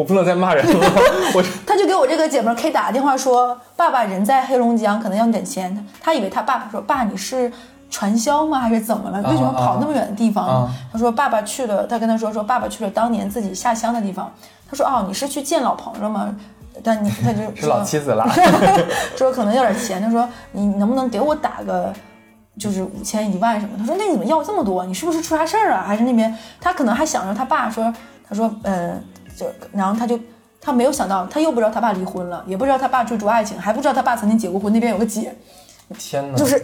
[0.00, 0.72] 我不能再骂人了，
[1.36, 5.86] 我他就给我这个姐们儿 K 打个电话说，爸爸人在黑龙江，可能要你点钱。
[6.00, 7.52] 他以为他爸爸说，爸你是
[7.90, 8.60] 传销吗？
[8.60, 9.20] 还是怎么了？
[9.28, 10.52] 为什么跑那么远的地方呢？
[10.54, 14.32] 啊他说爸爸去了，他跟他说说爸爸去了当年自己下乡的地方。
[14.70, 16.34] 他说哦，你是去见老朋友吗？
[16.82, 18.26] 但你他就是老妻子了
[19.18, 20.00] 说可能要点钱。
[20.00, 21.92] 他说你能不能给我打个？
[22.58, 23.72] 就是五千一万什么？
[23.78, 24.86] 他说那你怎么要这么多？
[24.86, 25.84] 你是不是出啥事儿啊？
[25.86, 27.92] 还是那边他可能还想着他爸说，
[28.28, 28.98] 他说呃，
[29.40, 30.18] 就然后他就
[30.60, 35.34] 他没有想到，他又不知道他爸离婚了，也不知道他爸追逐爱情，还不知道他爸曾经结过婚，那边有个姐，
[35.98, 36.36] 天哪！
[36.36, 36.62] 就是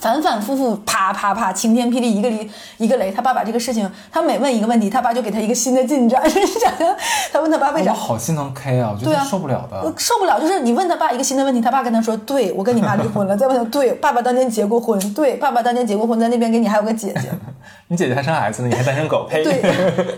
[0.00, 3.10] 反反复复啪啪啪晴天霹雳一个雷一个雷。
[3.10, 6.28] 他爸把这个事情，他每问一个问题，他爸就给他一个新的进展。
[6.28, 6.96] 是想想，
[7.32, 9.92] 他问他爸为啥我好心疼 K 啊，我觉对啊得受不了的。
[9.96, 14.98] 受不了，就是你问他爸一个新的问题，他爸跟他说：“对我跟你妈离婚了。”再问他：“对，爸爸当年结过婚。
[15.14, 17.30] 对，爸爸当年结过婚，在那边给你还有个姐姐。
[17.88, 19.42] 你姐姐还生孩子呢，你还单身狗，呸！
[19.42, 19.62] 对，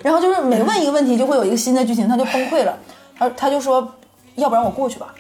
[0.02, 2.76] 然后就是每问一个问题，就会有一个新的剧情，他就崩溃了。
[3.16, 3.94] 他他就说
[4.36, 5.14] ：“要不然我过去吧。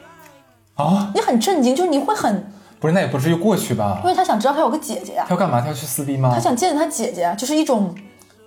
[0.74, 4.08] 啊”，你很震惊，就是你会很，不是，那也不至于过去吧因？
[4.08, 5.60] 为他想知道他有个姐姐呀、他要干嘛？
[5.60, 6.30] 他要去撕逼吗？
[6.34, 7.94] 他想见他姐姐，就是一种，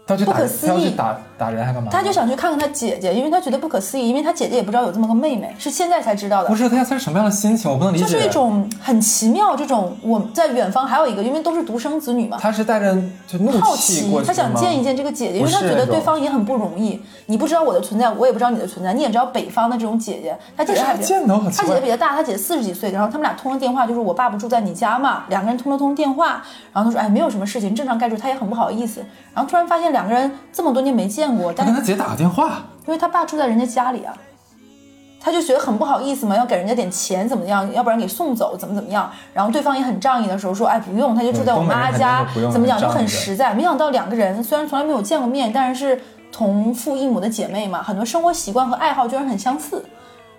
[0.06, 1.90] 他要去打，不可思议打打人，还干嘛？
[1.90, 6.56] 他就想去看看他姐姐，因为他觉得不可思议，因为他姐姐也不知道有这么个妹妹，是现在才知道的不。
[6.56, 7.72] 是他他是什么样的心情？
[7.72, 8.04] 我不能理解。
[8.04, 17.02] 就是一种很奇妙，这种我在远方还有一个，因为都是独生子女嘛，他是带着就怒好奇气过，去他想见一见这个姐姐，因为他觉得对方也很不容易。
[17.28, 29.00] 你不知道我的存在，我也不知道你的存在，你也知道北方的这种姐姐，他姐姐还他姐姐比较大，他姐四十几岁，然后他们俩通了电话，就是我爸不住在你家嘛，两个人通了通电话，然后他说哎没有什么事情，正常盖住，他也很不好意思，
[29.34, 34.14] 然后突然发现两个人这么多年没见过，但是他跟他姐打个电话，因为他爸住在人家家里啊，
[35.22, 39.10] 他就觉得很不好意思嘛，要给人家点钱怎么样，要不然给送走怎么怎么样。
[39.34, 43.54] 然后对方也很仗义的时候说，哎不用，他就住在我妈家怎么讲就很实在。
[43.54, 49.86] 没想到两个人虽然从来没有见过面，但是是同父异母的姐妹嘛，很多生活习惯和爱好居然很相似。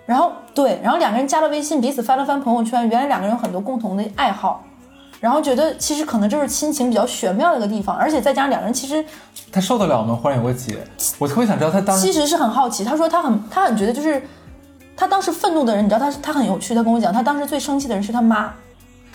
[0.05, 4.61] 然后对，然后两个人加了微信，彼此翻了翻朋友圈，原来两个人有很多共同的爱好。
[5.19, 9.03] 然后觉得其实可能就是亲情比较玄妙的一个地方，而且再加上两个人其实
[9.51, 10.17] 他受得了吗？
[10.21, 10.77] 忽然有个姐，
[11.17, 14.21] 我特别想知道他当时其实是很好奇，他说他很他很觉得就是，
[14.95, 18.53] 他当时愤怒的人，你知道他他很有趣，他跟我讲，他当时最生气的人是他妈，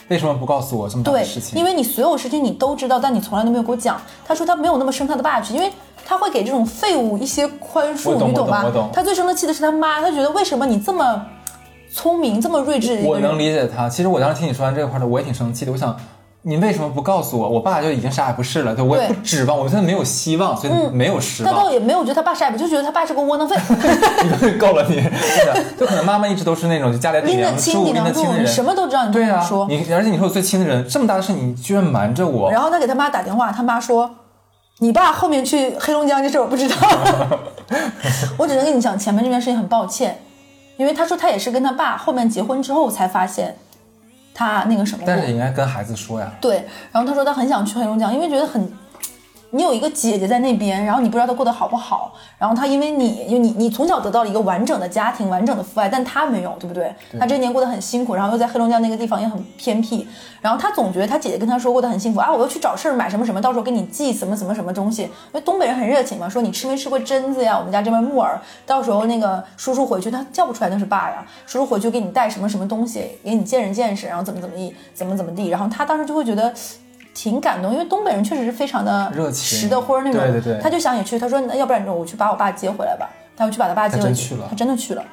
[0.09, 1.59] 为什么不告诉我这么大的事，情？
[1.59, 4.01] 因为你所有事情你都知道，但你从来都没有给我讲。
[4.27, 5.71] 他说他没有那么生他的爸去，因为
[6.05, 8.91] 他会给这种废物一些宽恕，你吧懂我懂？
[8.93, 11.25] 他最生的气的是他妈，他觉得为什么你这么。
[11.93, 13.39] 聪明、这么睿智的一我能。
[13.39, 13.89] 理解他。
[13.89, 15.73] 其实我当时听你说完这个话的，我也挺生气的。
[15.73, 15.97] 我想，
[16.43, 17.49] 你为什么不告诉我？
[17.49, 21.65] 我爸就已经啥也不是了，对我也不指望，我现在没有希望，所以没有失他望。
[21.65, 23.57] 倒也没有觉得他爸啥也不，就觉得他爸是个窝囊废，
[24.59, 25.05] 够了你，真
[25.47, 34.11] 的，就可能妈妈一直都是那种就家里顶拎得清拎得清的人，你什么都知道，你都对啊说。，你而且你是我最亲的人，这么大的事你居然瞒着我，然后他给他妈打电话，他妈说
[34.81, 36.77] ：“你爸后面去黑龙江这事我不知道，
[38.39, 40.19] 我只能跟你讲前面这件事情很抱歉，
[40.81, 43.55] 因为他说他也是跟他爸后面结婚之后才发现
[44.33, 45.05] 他那个什么。
[45.07, 46.33] 但是也应该跟孩子说呀。
[46.41, 48.73] 对，然后他说他很想去黑龙江，因为觉得很，
[49.53, 56.95] 你有一个姐姐在那边，然后你不知道她过得好不好，然后她因为你，因为你你从小得到了一个完整的家庭、完整的父爱，但她没有，对不对？
[57.19, 60.07] 她这一年过得很辛苦，然后又在黑龙江那个地方也很偏僻，
[60.41, 67.59] 然后她总觉得她姐姐跟她说过得很幸福啊，我要去找事儿买什么什么，到时候给你寄什么什么什么东西，因为东北人很热情嘛，说你吃没吃过榛子呀？
[67.59, 76.55] 我们家这边木耳，到时候那个叔叔回去他叫不出来那是爸呀，叔叔回去给你带什么什么东西，给你见识见识，然后怎么怎么地，怎么怎么地，然后他当时就会觉得。
[77.13, 85.05] 挺感动，因为东北人确实是非常的热情实的或者那种，对对对他就想也去，他说那要不然我去把我爸接回来吧，他就去把他爸接回来，他真去了他真的去了。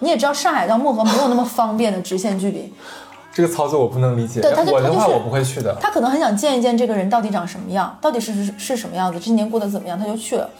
[0.00, 2.72] 你也知道，上海到漠河没有那么方便的直线距离，
[3.32, 5.76] 这个操作我不能理解，对他就他就是我的话我不会去的。
[5.80, 10.50] 他可能很想见一见这个人到底长什么样，到底是是是什么样子，这些年过得怎么样，他就去了。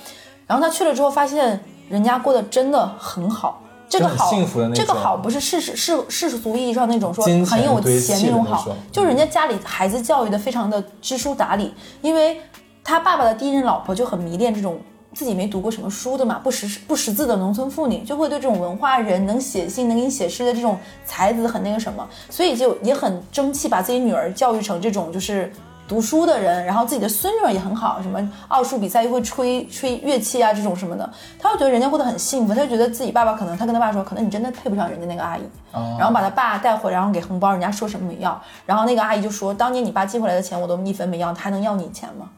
[0.47, 3.61] 然后他去了之后，发现人家过得真的很好。
[3.93, 12.41] 这个好，幸福的那种这个好不是世世世世俗意义上那种说很有钱那种好就是人家家里孩子教育的非常的知书达理，因为
[12.83, 14.81] 他爸爸的第一任老婆就很迷恋这种
[15.13, 25.53] 自己没读过什么书的嘛，不识不识字的农村妇女，就会对这种文化人能写信、能给你写诗的这种才子很那个什么，所以就也很争气，把自己女儿教育成这种就是。
[25.93, 42.31] 读书的人，然后自己的孙女儿也很好，什么奥数比赛又会吹吹乐器啊，这种什么的，他就觉得人家过得很幸福，他就觉得自己爸爸可能他跟他爸说，可能你真的配不上人家那个阿姨，哦然后把他爸带回来，然后给红包，人家说什么没要，然后那个阿姨就说，当年你爸寄回来的钱我都一分没要，他还能要你钱吗？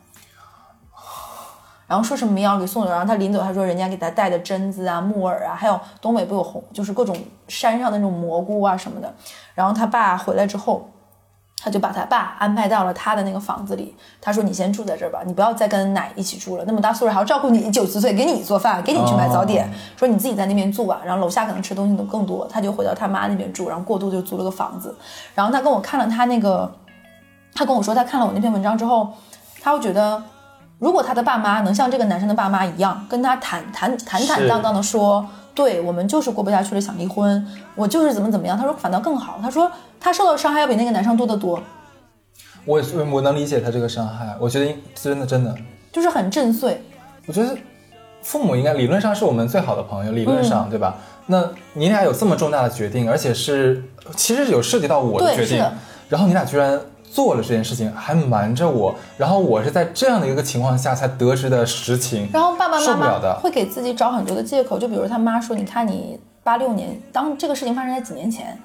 [1.86, 9.14] 然后说什么没要给送走，然后他临走他说人家给他带的榛子啊、木耳啊，还有东北不有红，就是各种山上的那种蘑菇啊什么的。
[9.54, 10.90] 然后他爸回来之后，
[11.64, 13.96] 他就把他爸安排到了他的那个房子里。
[14.20, 16.64] 他说：“你先住在这儿吧，你不要再跟奶一起住了。
[16.66, 19.66] 那么大岁数还要照顾你九十岁，给你做饭，给你去买早点。
[19.96, 22.46] 说你自己在那边住吧，然后楼下可能吃东西都更多。
[22.50, 24.94] 他就回到他妈那边住，然后过渡就租了个房子。
[25.34, 26.70] 然后他跟我看了他那个，
[27.54, 29.14] 他跟我说他看了我那篇文章之后，
[29.62, 30.22] 他会觉得。”
[30.80, 39.38] 如果他的爸妈能像这个男生的爸妈一样，跟他坦坦坦坦荡荡的说，对我们就是过不下去了，想离婚，我就是怎么怎么样，他说反倒更好。
[39.40, 41.62] 他说他受到的伤害要比那个男生多得多，
[42.64, 45.54] 我我能理解他这个伤害，我觉得真的真的，
[45.92, 46.82] 就是很震碎。
[47.26, 47.56] 我觉得
[48.20, 50.96] 父母应该理论上是我们最好的朋友，理论嗯上、对吧？
[51.26, 53.82] 那你俩有这么重大的决定，而且是
[54.16, 55.64] 其实有涉及到我的决定
[56.08, 56.78] 然后你俩居然
[57.14, 68.58] 做了这件事情，还瞒着我，然后我是在这样的一个情况下才得知的实情，然后爸爸妈妈受不了的会给自己找很多的借口，就比如他妈说：“你看你八六年，当这个事情发生在几年前，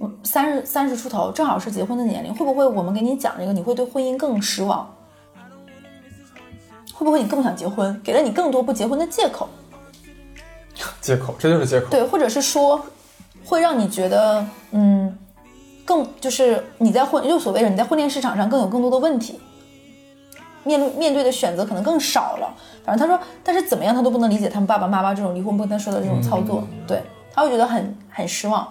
[0.00, 4.92] 嗯三十三十出头，正好是结婚的年龄，会不会我们给你讲这个，你会对婚姻更失望？
[6.92, 9.48] 会不会你更不想结婚，给了你更多不结婚的借口？
[11.00, 11.86] 借口，这就是借口。
[11.90, 12.84] 对，或者是说，
[13.44, 15.16] 会让你觉得，嗯，
[15.84, 19.38] 更就是你在婚，就所谓的你在婚恋市场上更有更多的问题，
[20.62, 22.54] 面面对的选择可能更少了。
[22.84, 28.66] 反正他说，但是怎么样他都不能理解他们爸爸妈妈这种离婚不跟他说的这种操作，对他会觉得很很失望。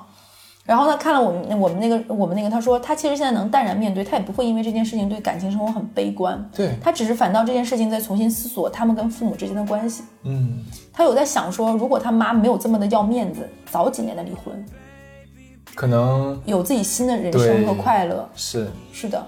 [0.66, 10.04] 然后他看了我们我们那个我们那个，他说他其实现在能淡然面对，他也不会因为这件事情对感情生活很悲观，对他只是反倒这件事情在重新思索他们跟父母之间的关系。
[10.24, 14.66] 嗯，他有在想说，如果他妈没有这么的要面子，早几年的离婚，
[15.76, 18.28] 可能有自己新的人生和快乐。
[18.36, 19.26] 是是的，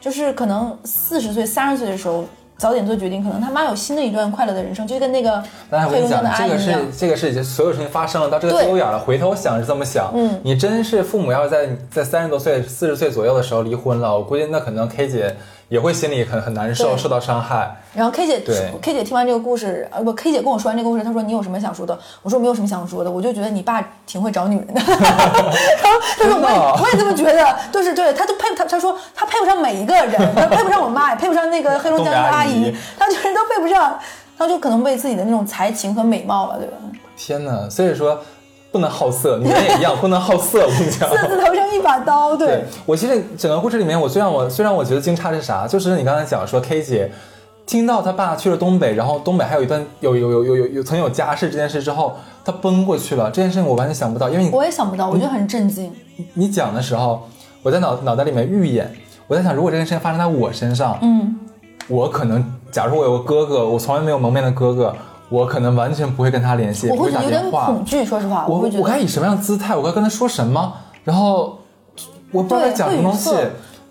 [0.00, 2.24] 就是可能四十岁、三十岁的时候
[2.56, 6.74] 早点做决定，可能他妈有新的一段快乐的人生，就跟那个这个姨一样是。
[6.96, 10.10] 这个是已经所有事情发生了，到这个节骨眼了，回头想是这么想。
[10.14, 15.36] 嗯，你真是父母要是在在三十多岁、四十岁左右的时候离婚了，我估计那可能 K 姐
[15.68, 17.76] 也会心里很很难受，受到伤害。
[17.94, 21.98] 然后 K 姐对，K 姐听完这个故事，呃不，K 姐跟我说完这个故事，她说你有什么想说的？
[22.22, 24.80] 我说没有什么想说的，我就觉得你爸挺会找女人的。
[24.80, 33.98] 然 后她说我也我也这么觉得，就是对，他都配他她说他配不上每一个人，他配不上我妈，也配不上那个黑龙江的阿东北阿姨姨，他就是都配不上，
[34.38, 36.76] 他就可能为自己的那种才情和美貌吧，对吧？
[37.16, 37.68] 天哪！
[37.68, 38.20] 所以说
[38.70, 40.60] 不能好色，女人也一样，不能好色。
[40.60, 41.08] 我跟你讲。
[41.08, 45.66] 色字头上一把刀，对对我其实整个故事里面，我最让我最让我觉得惊诧是啥？
[45.66, 47.10] 就是你刚才讲说 K 姐，
[47.64, 53.30] 听到她爸去了东北，然后东北还有一段有有有有有有曾有家室这件事之后，她奔过去了。
[53.30, 55.90] 这件事情我完全想不到，因为你我也想不到，我觉得很震惊。
[56.34, 57.28] 你讲的时候，
[57.62, 58.92] 我在脑脑袋里面预演，
[59.26, 61.38] 我在想，如果这件事情发生在我身上，嗯，
[61.88, 64.94] 我可能，假如我有个哥哥，我从来没有蒙面的哥哥，
[65.28, 67.28] 我可能完全不会跟他联系，我会有。
[67.28, 69.76] 点恐惧，说实话，我会觉得我该以什么样的姿态？
[69.76, 70.72] 我该跟他说什么？
[71.04, 71.58] 然后
[72.32, 73.30] 我不知道该对讲什么东西。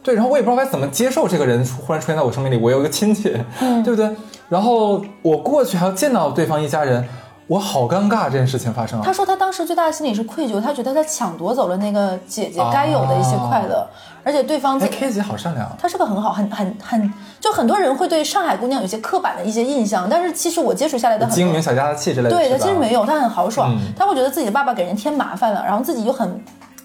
[0.03, 2.57] 对，然后我也不知道该怎么接受这个人忽然出现在我生命里。
[2.57, 4.09] 我有一个亲戚，嗯对不对？
[4.47, 7.05] 然后我过去还要见到对方一家人，
[7.47, 8.25] 我好尴尬。
[8.29, 13.85] 这件事情发生了他，说他当时最大的心理是愧疚，他觉得他抢夺走了那个姐姐哦该有的一些快乐，
[14.27, 15.73] 而且对方，K 姐好善良。
[15.81, 21.35] 她是个很好、很很很，就很多人会对上海姑娘有些刻板的一些印象，但是其实我接触下来的很多。
[21.37, 23.93] 精明小家子气之类的，对她，其实没有，她很豪爽，嗯。
[23.97, 26.43] 他会觉得自己的爸爸给人添麻烦了，然后自己又很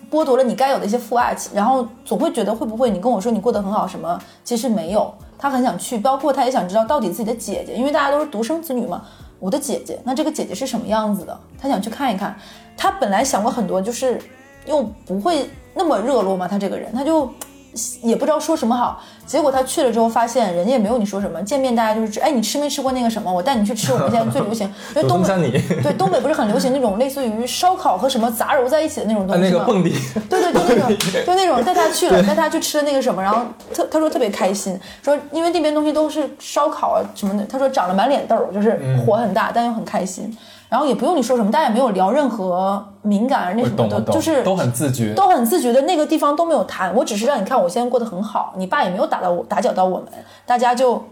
[0.09, 9.02] 剥夺了你该有的一些父爱，然后总会觉得会不会你跟我说你过得很好什么，其实没有，他很想去，包括他也想知道到底自己的姐姐，因为大家都是独生子女嘛，
[9.40, 12.37] 我的姐姐，那这个姐姐是什么样子的，他想去看一看。
[12.74, 14.20] 他本来想过很多，就是
[14.64, 17.31] 又不会那么热络吗，他这个人，他就。
[18.03, 21.41] 也不知道说什么好，结果他去了之后，发现人家也没有你说什么。
[21.43, 23.33] 见面大家就是，哎，你吃没吃过那个什么？
[23.33, 25.51] 我带你去吃我们现在最流行，因为东北
[25.83, 29.51] 对，东北不是很流行那种类似于烧烤和什么杂糅在一起的那种东啊西吗？
[29.51, 29.91] 那个蹦迪，
[30.29, 33.41] 对对，就那种，就那种带他去了，带他去 吃了那个什么，然后
[33.73, 40.37] 特他说特别开心，说因为那边东西都是烧烤啊什么的，他说长了满脸痘，就是嗯火很大，但又很开心。
[40.73, 45.13] 然后也不用你说什么，大家也没有聊任何敏感啊那什么的，就是都很自觉。
[45.13, 50.09] 都很自觉的那个地方都没有谈，我只是让你看我现在过得很好，你爸也没有打到我打搅到我们，
[50.47, 51.05] 大家就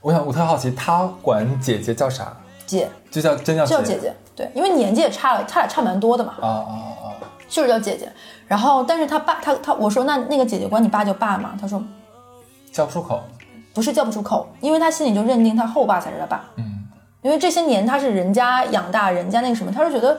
[0.00, 2.36] 我想我特好奇，他管姐姐叫啥？
[2.66, 7.06] 姐就叫真叫叫姐姐，对，因为年纪也差了，他俩差蛮多的嘛，啊啊啊！
[7.48, 8.10] 就是叫姐姐。
[8.48, 11.52] 然后，但是他爸他他我说那那个姐姐管你爸叫爸嘛？
[11.60, 11.80] 他说
[12.72, 13.20] 叫不出口。
[13.72, 16.44] 不是叫不出口，因为他心里就认定他后爸才是他爸。
[16.56, 16.79] 嗯，
[17.22, 20.18] 因为这些年他是人家养大，人家那个什么，他是觉得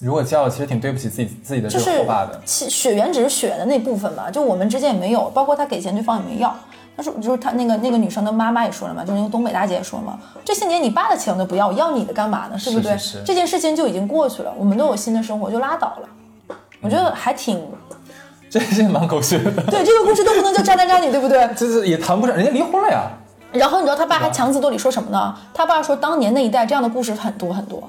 [0.00, 2.40] 如果叫，其实挺对不起自己自己的这就是个后爸的。
[2.44, 6.54] 其血缘只是血缘的那部分嘛，就我们之间也没有，包括他给钱，对方也没要。
[6.94, 12.58] 他说，就是他那个那个女生的妈妈也说了嘛，就是那个东北大姐也说了嘛，这些年你爸的钱我都不要，我要你的干嘛呢？
[12.58, 12.98] 是不对？
[12.98, 16.56] 是是这件事情就已经过去了，我们都有新的生活，就拉倒了。
[16.82, 17.64] 我觉得还挺
[18.50, 21.48] 这是蛮狗血的，对，这个故事都不能叫渣男渣女，对不对？
[21.56, 23.08] 就是也谈不上，人家离婚了呀。
[23.52, 25.34] 然后你知道他爸还强词夺理说什么呢？
[25.52, 27.88] 他爸说当年那一代这样的故事很多很多。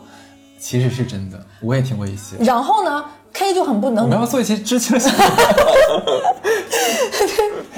[0.59, 2.37] 其实是真的，我也听过一些。
[2.39, 5.09] 然后呢，K 就很不能我们要做一期知青的小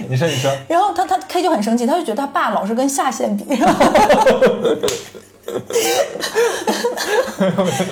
[0.08, 3.44] 你说，你说， 然后他他 K 就很生气，他就觉得他爸老是跟下线比。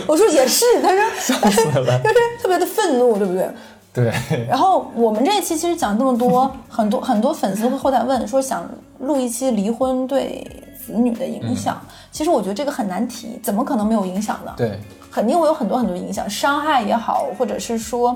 [0.07, 0.99] 我说也是，他说。
[1.41, 1.65] 就是
[2.41, 3.49] 特别的愤怒，对不对？
[3.93, 4.11] 对，
[4.49, 8.67] 然后我们这一期其实讲这么多， 很多很多粉丝会后台问说想
[8.99, 10.45] 录一期离婚对
[10.83, 11.79] 子女的影响。
[12.11, 14.51] 其实我觉得这个很难提，怎么可能没有影响呢？
[14.57, 14.79] 对，
[15.11, 18.15] 肯定会有很多很多影响，伤害也好，或者是说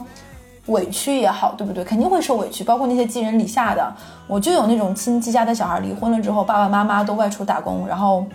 [0.68, 1.84] 委屈也好，对不对？
[1.84, 3.94] 肯定会受委屈，包括那些寄人篱下的。
[4.28, 8.26] 我就有那种亲戚家的小孩离婚了之后，爸爸妈妈都外出打工，然后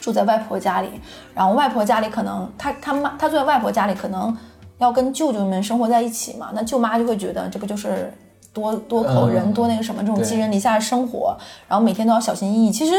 [0.00, 0.88] 住在外婆家里，
[1.34, 4.36] 然后外婆家里可能他他妈他住在外婆家里，可能
[4.78, 8.12] 要跟舅舅们生活在一起嘛，那舅妈就会觉得这不就是。
[8.52, 12.70] 多多口人，嗯多那个什么，这种寄人篱下的生活，然后每天都要小心翼翼。
[12.70, 12.94] 其实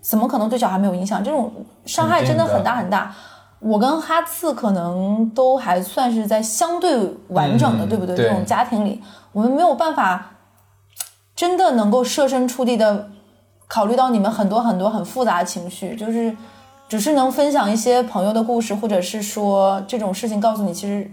[0.00, 1.20] 怎么可能对小孩没有影响？
[1.24, 1.52] 这种
[1.84, 3.12] 伤害真的很大很大。
[3.58, 8.14] 我跟哈次可能都还算是在相对完整的，嗯对不对？
[8.14, 10.30] 对这种家庭里，我们没有办法
[11.34, 13.10] 真的能够设身处地的
[13.66, 16.36] 考虑到你们很多很多很复杂的情绪，就是
[16.88, 21.10] 只是能分享一些朋友的故事，或者是说这种事情告诉你，其实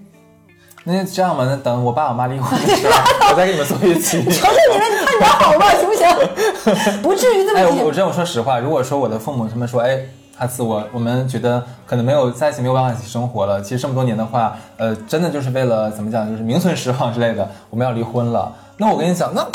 [0.87, 1.45] 那就这样吧。
[1.45, 2.93] 那等我爸我妈离婚的时候，
[3.29, 4.23] 我再给你们做一期。
[4.23, 7.01] 求求你了，你快点好吧，行不行？
[7.03, 9.99] 不至于这么哎，我我真我说实话，如果说我的父母他们说，哎，
[10.37, 13.61] 哈次我我们觉得可能没有在一起，没有办法一起生活了。
[13.61, 18.53] 其实这么多年的话，呃，真的就是为了怎么讲，就是名存实亡之类的，我们要离婚了。
[18.77, 19.45] 那我跟你讲，那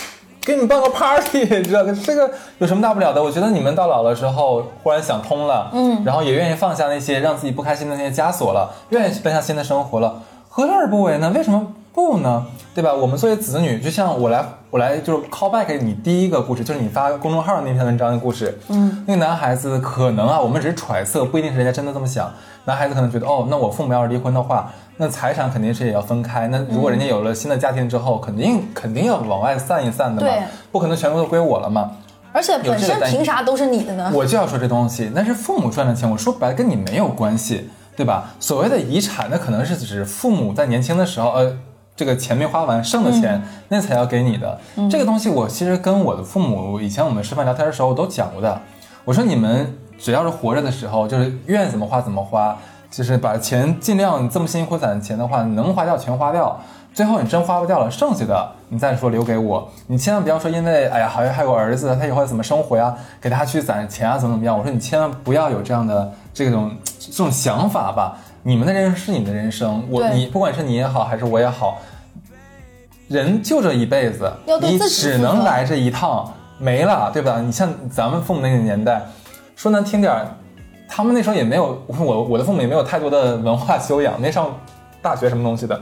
[0.45, 3.23] 给你们办个 party， 知道这个有什么大不了的？
[3.23, 10.21] 我觉得你们到老了之后，忽然想通了，嗯，然后也愿意放下那些让自己不开心的那些枷锁了，愿意去奔向新的生活了，
[10.55, 11.33] 何乐而不为呢？
[11.35, 12.45] 为什么不呢？
[12.75, 12.93] 对吧？
[12.93, 18.59] 我们作为子女，就像我来，我来就是 call back 你第一个故事，就是你发公众号那篇文章的故事。
[18.69, 22.31] 嗯，那个男孩子可能啊，我们只是揣测，不一定是人家真的这么想。
[22.67, 26.47] 男孩子可能觉得，哦，那我父母要是离婚的话，那财产肯定是也要分开。
[26.49, 30.29] 那如果人家有了新的家庭之后，肯定肯定要往外散一散的嘛，
[30.71, 31.93] 不可能全部都归我了嘛。
[32.31, 34.13] 而且本身凭啥都是你的呢？
[34.15, 38.31] 我就要说这东西，那是父母赚的钱，我说白了跟你没有关系，对吧？
[38.41, 41.57] 所谓的遗产，那可能是指父母在年轻的时候，呃，
[41.95, 44.59] 这个钱没花完，剩的钱、那才要给你的。
[44.91, 48.61] 这个东西我其实跟我的父母以前我们吃饭聊天的时候我都讲过的。
[49.05, 52.57] 我说你们只要是活着的时候，就是愿意怎么花怎么花，
[52.91, 56.59] 就是把钱尽量这么辛苦攒的钱的话，能花掉全花掉。
[56.95, 59.67] 最后你真花不掉了，剩下的你再说留给我。
[59.87, 64.57] 你千万不要说因为哎呀，好像还有个儿子，他以后怎么生活呀，给他去攒钱啊，怎么怎么样。
[64.57, 66.71] 我说你千万不要有这样的这种
[67.11, 68.19] 这种想法吧。
[68.45, 71.79] 你们的人生是你们的人生，我你不管是你也好，还是我也好，
[73.09, 77.41] 人就这一辈子你只能来这一趟，没了，对吧？
[77.41, 79.03] 你像咱们父母那个年代，
[79.55, 80.27] 说难听点儿，
[80.89, 84.53] 他们那时候也没有我我的父母也没有太多的文化修养，没上
[85.01, 85.81] 大学什么东西的，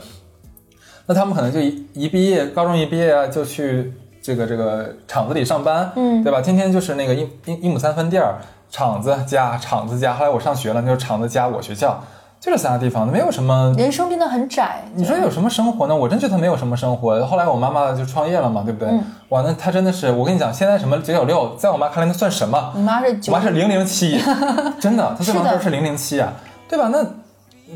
[1.06, 6.42] 那他们可能就一一毕业，高中一毕业啊，就去这个这个厂子里上班，嗯对吧？
[6.42, 8.36] 天天就是那个一一一亩三分地儿，
[8.70, 12.00] 厂子加厂子加，后来我上学了，那就是厂子加我学校，
[12.38, 14.82] 就这三个地方，没有什么人生变得很窄。
[14.94, 15.94] 你说有什么生活呢？
[15.94, 17.26] 我真觉得没有什么生活。
[17.26, 18.88] 后来我妈妈就创业了嘛，对不对？
[18.88, 22.72] 嗯哇，那她真的是，我跟你讲，现在什么九九六，在我妈看来那算什么？
[22.74, 24.20] 你妈是九我妈是零零七，
[24.80, 26.32] 真的，她最忙的时候是零零七啊，
[26.68, 26.88] 对吧？
[26.92, 27.04] 那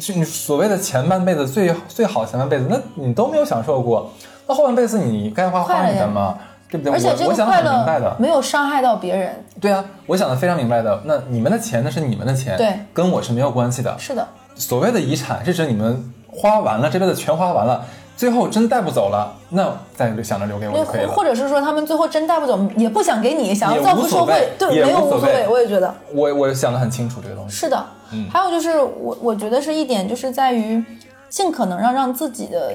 [0.00, 4.10] 是你所谓的前半辈子最最好前半辈子，那你都没有享受过，
[4.46, 6.36] 那后半辈子你该花花你的嘛，
[6.74, 6.92] 对不对？
[6.92, 7.70] 而且这个快的，
[8.00, 9.44] 乐没有伤害到别人。
[9.60, 11.00] 对啊，我想的非常明白的。
[11.04, 13.96] 那你们的钱那是你们的钱，对，跟我是没有关系的。
[13.98, 17.84] 是的，所谓的遗产是指你们花完了，这辈子全花完了，
[18.16, 21.12] 最后真带不走了，那再想着留给我就可以了。
[21.12, 25.16] 或者是说他们最后真带不走，也不想给你，想要造福社会，对，没有无所谓。
[25.16, 27.54] 无所谓我也觉得我我想的很清楚这个东西。
[27.54, 27.84] 是的。
[28.12, 30.84] 嗯还有就是我我觉得是一点，就是在于
[31.28, 32.72] 尽可能让让自己的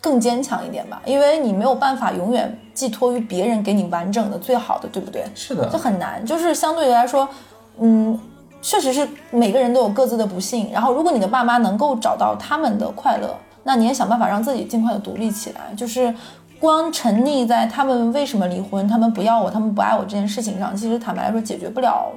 [0.00, 5.24] 更坚强一点吧，因为你没有办法永远寄托于别人给你完整的最好的，对不对？
[5.34, 6.24] 是的就很难。
[6.24, 7.28] 就是相对于来说，
[7.78, 8.18] 嗯，
[8.62, 10.72] 确实是每个人都有各自的不幸。
[10.72, 15.74] 然后，如果你的爸妈能够找到他们的快乐，那你也想办法让自己尽快的独立起来。
[15.76, 16.14] 就是
[16.58, 22.10] 光沉溺在他们为什么离婚、他们不要我、他们不爱我这件事情上，其实坦白来说解决不了。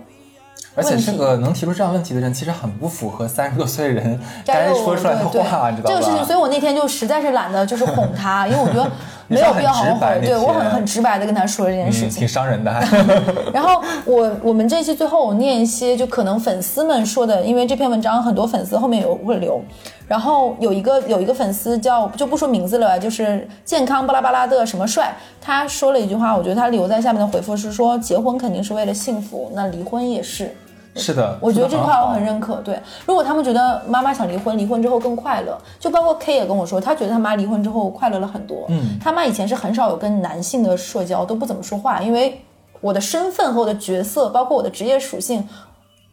[0.75, 5.95] 而且这个能提出这样问题的人，其实很不符合三十多岁人 该有说出来的话，你知道吧？
[5.95, 8.89] 这个事情，所以我那天就实在是懒得就是哄他， 因为我觉得
[9.27, 10.21] 没有必要好好哄。
[10.21, 12.27] 对我很很直白的跟他说这件事嗯，情挺。
[12.27, 12.71] 伤人的。
[13.53, 19.63] 然后我我们这期最后我念一些就可能粉丝们说的，因为这篇文章很多粉丝后面有会留。
[20.07, 30.53] 然后有一个有一个粉丝叫就不说名字了，就是健康巴拉巴拉的什么帅，他说了一句话，我觉得他留在下面的回复是说，结婚肯定是为了幸福，那离婚也是。
[30.95, 32.55] 是的，我觉得这句话我很认可。
[32.57, 38.65] 对，如果他们觉得妈妈想离婚，离婚之后更快乐，就包括 K 也跟我说，他觉得他妈离婚之后快乐了很多。
[38.69, 42.41] 嗯，他妈以前是很少有跟男性的社交，都不怎么说话，因为
[42.81, 45.47] 我的身份和我的角色，包括我的职业属性。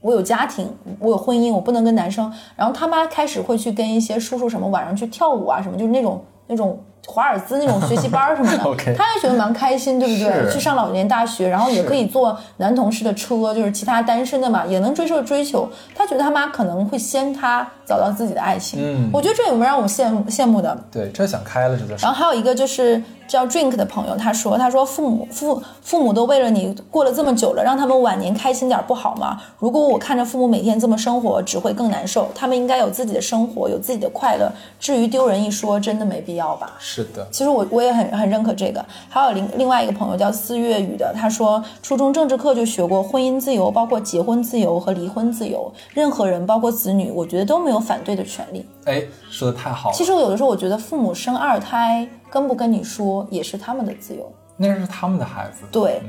[0.03, 0.67] 我有家庭，
[0.99, 2.33] 我有婚姻，我不能跟男生。
[2.57, 8.59] 然后他妈开始会去跟一些叔叔什么晚上去跳舞啊，什么就是那种那种华尔兹那种学习班什么的
[8.95, 10.53] 他也觉得蛮开心，对不对？
[10.53, 15.69] 去上老年大学，然后也可以坐男同事的车，就是其他单身的嘛，也能追受追求。
[15.95, 20.77] 他觉得他妈可能会先他找到自己的爱情，嗯我觉得这有没有让我羡慕羡慕的？
[20.93, 22.13] 对，这想开了，这就是然。
[22.13, 29.41] 后还有一个就是叫 Drink 的朋友，他说：“他说父母父父母都为了你过了这么久了，让他们晚年开心点不好吗？
[29.61, 32.29] 如果我看着父母每天这么生活，只会更难受。
[32.35, 34.51] 他们应该有自己的生活，有自己的快乐。
[34.81, 38.85] 至于丢人一说，真的没必要吧？”是的，其实我我也很很认可这个。
[39.09, 48.67] 还有另另外一个朋友叫四月雨的，他说初中政治课就学过婚姻自由，包括结婚自由和离婚自由，任何人包括子女，我觉得都没有反对的权利。
[48.87, 49.95] 哎，说的太好了。
[49.95, 54.33] 其实我有的时候我觉得父母生二胎跟不跟你说也是他们的自由。
[54.57, 55.65] 那是他们的孩子。
[55.73, 56.03] 对，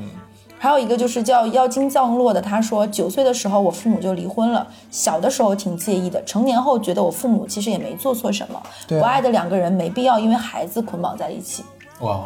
[0.59, 11.63] 还有一个就是叫妖精降落的，他说九岁的时候我父母就离婚了，小的时候挺介意的，成年后觉得我父母其实也没做错什么，对啊不爱的两个人没必要因为孩子捆绑在一起。
[12.01, 12.25] 哇，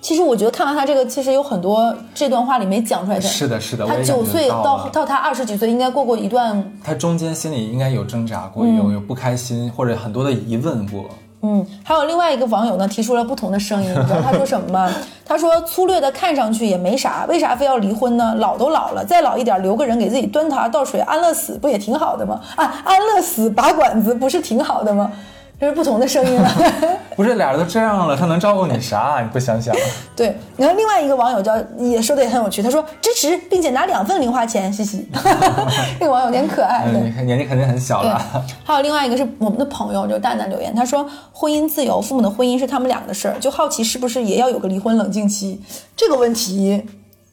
[0.00, 3.22] 其实我觉得看完他这个，其实有很多这段话里没讲出来的。
[3.22, 11.06] 是的，是的，他九岁到到到他二十几岁，应该过过一段他中间心里应该有挣扎过，嗯有有不开心或者很多的疑问过。
[11.42, 14.90] 嗯，还有另外一个网友呢，提出了不同的声音，你知道 他说什么吗？
[15.24, 18.34] 他说粗略的看上去也没啥，为啥非要离婚呢？
[18.38, 22.40] 老都老了，再老一点，留个人给自己端茶倒水，安乐死不也挺好的吗？
[22.56, 25.12] 啊，安乐死拔管子不是挺好的吗？
[25.58, 26.50] 这是不同的声音了。
[27.16, 29.22] 不是俩人都这样了，他能照顾你啥？
[29.22, 29.74] 你不想想？
[30.14, 35.08] 对，然后另外一个网友叫也说的也很有趣，他说支持并且拿两份零花钱，嘻嘻。
[35.98, 37.00] 这个网友有点可爱，对。
[37.16, 38.20] 嗯，年纪肯定很小了。，
[38.64, 45.62] 还有另外一个是我们的朋友，就蛋蛋留言，他说婚姻自由，父母的婚姻是他们俩的事儿，就好奇是不是也要有个离婚冷静期？
[45.96, 46.84] 这个问题，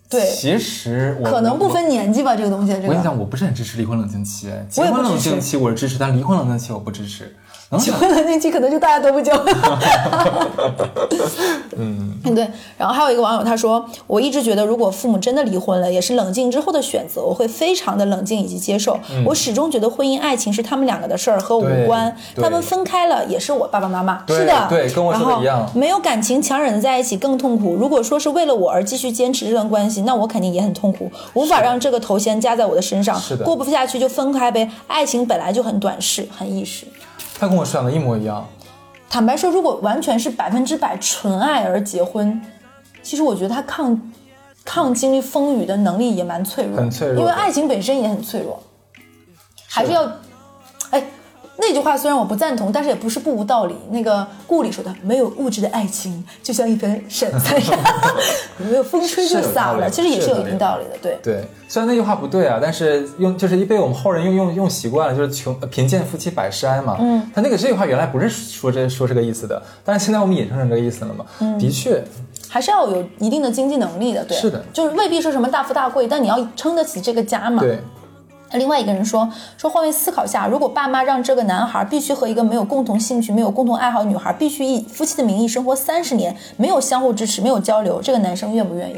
[0.09, 1.67] 对，其实我可能不。
[1.67, 4.47] 分年纪吧，这个东西，这个我跟你讲，我不是很支持离婚冷静期。
[4.69, 7.35] 结婚冷静期我是支持，但离婚冷静期我不支持。
[7.79, 9.45] 结婚的那期可能就大家都不结婚。
[11.75, 12.47] 嗯， 对。
[12.77, 18.97] 然后还有一个网友他说，我一直觉得如果父母真的离婚了，也是冷静之后的选择，我会非常的冷静以及接受。
[19.25, 22.15] 我始终觉得婚姻爱情是他们两个的事儿，和我无关。
[22.35, 24.23] 他们分开了，也是我爸爸妈妈。
[24.27, 27.75] 是的，对跟我说的一样没有感情，强忍的在一起更痛苦。
[27.75, 33.19] 如果说是为了我而继续坚持这段关系，那我肯定也很痛苦，无法让这个头衔加在我的身上。
[33.19, 34.69] 是的过不下去就分开呗。
[34.87, 36.85] 爱情本来就很短视，很易逝。
[37.43, 38.47] 他跟我想的一模一样。
[39.09, 42.41] 坦白说，如果完全是百分之百纯爱而结婚，
[43.01, 44.11] 其实我觉得他抗
[44.63, 48.63] 抗经历风雨的能力也蛮脆弱，很脆弱的因为爱情本身也很脆弱，
[49.67, 50.09] 还是要，
[50.91, 51.03] 哎。
[51.55, 53.75] 那句话虽然我不赞同，但是也不是不无道理。
[53.91, 57.61] 那个顾里说的，没有物质的爱情就像一盆闪菜，
[58.57, 60.97] 没有风吹就是洒了，其实也是有一定道理的。
[60.99, 66.97] 对，对，虽然那句话不对啊，但是用就是一被我们后人用用用习惯了，就是穷贫贱夫妻百事哀嘛。
[66.99, 71.23] 嗯，他那个这句话原来不是说这说这个意思的，但是现在我们引申成这个意思了嘛。
[71.39, 72.03] 嗯，的确，
[72.49, 74.25] 还是要有一定的经济能力的。
[74.25, 77.61] 对，是的就是未必说什么大富大贵，但你要撑得起这个家嘛。
[77.61, 77.79] 对，
[78.53, 88.97] 另外一个人说说换位思考下，如果爸妈让这个男孩必须和一个没有共同兴趣、没有共同爱好女孩必须以夫妻的名义生活三十年，没有相互支持、没有交流，这个男生愿不愿意？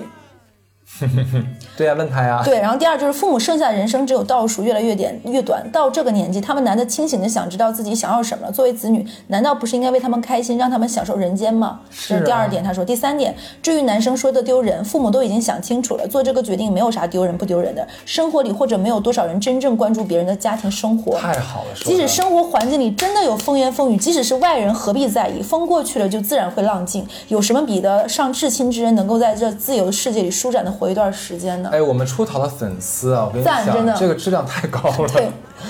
[1.75, 2.41] 对呀、问他呀。
[2.43, 5.69] 对，然后第二就是父母剩下的人生只有倒数，越来越点越短。
[5.71, 8.51] 到这个年纪，他们难得清醒的想知道自己想要什么了。
[8.51, 11.81] 作为子女，难道不是应该为他们开心，让他们享受人间吗？
[11.91, 12.63] 是啊这是第二点。
[12.63, 17.85] 他说，第三点，至于男生说的丢人，父母都已经想清楚了，做这个决定没有啥丢人不丢人的。
[18.05, 21.19] 生活里或者没有多少人真正关注别人的家庭生活。
[21.19, 25.41] 太好了，即使生活环境里真的有风言风语，即使是外人，何必在意？
[25.41, 27.05] 风过去了，就自然会浪静。
[27.27, 31.69] 有什么比得上至亲之人能够在这自由的世界里舒展的活一段时间的？
[31.69, 35.07] 哎，我们出逃的粉丝啊，我跟你讲，赞真的这个质量太高了。
[35.13, 35.29] 对，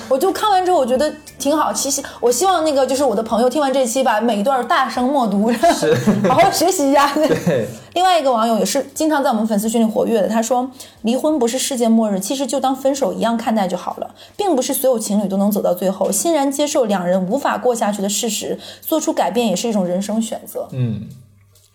[0.10, 1.72] 我就看完之后，我觉得挺好。
[1.72, 5.52] 其实我希望那个就是我的朋友听完这期，把每一段大声默读，
[6.28, 7.14] 好好学习一下。
[7.14, 10.70] 对， 另外一个网友也是经常在我们粉丝群里活跃的，他说
[11.04, 16.12] ：“离婚不是世界末日，其实就当分手一样看待就好了，并不是所有情侣都能走到最后。
[16.12, 21.02] 欣然接受两人无法过下去的事实，做出改变也是一种人生选择。”嗯，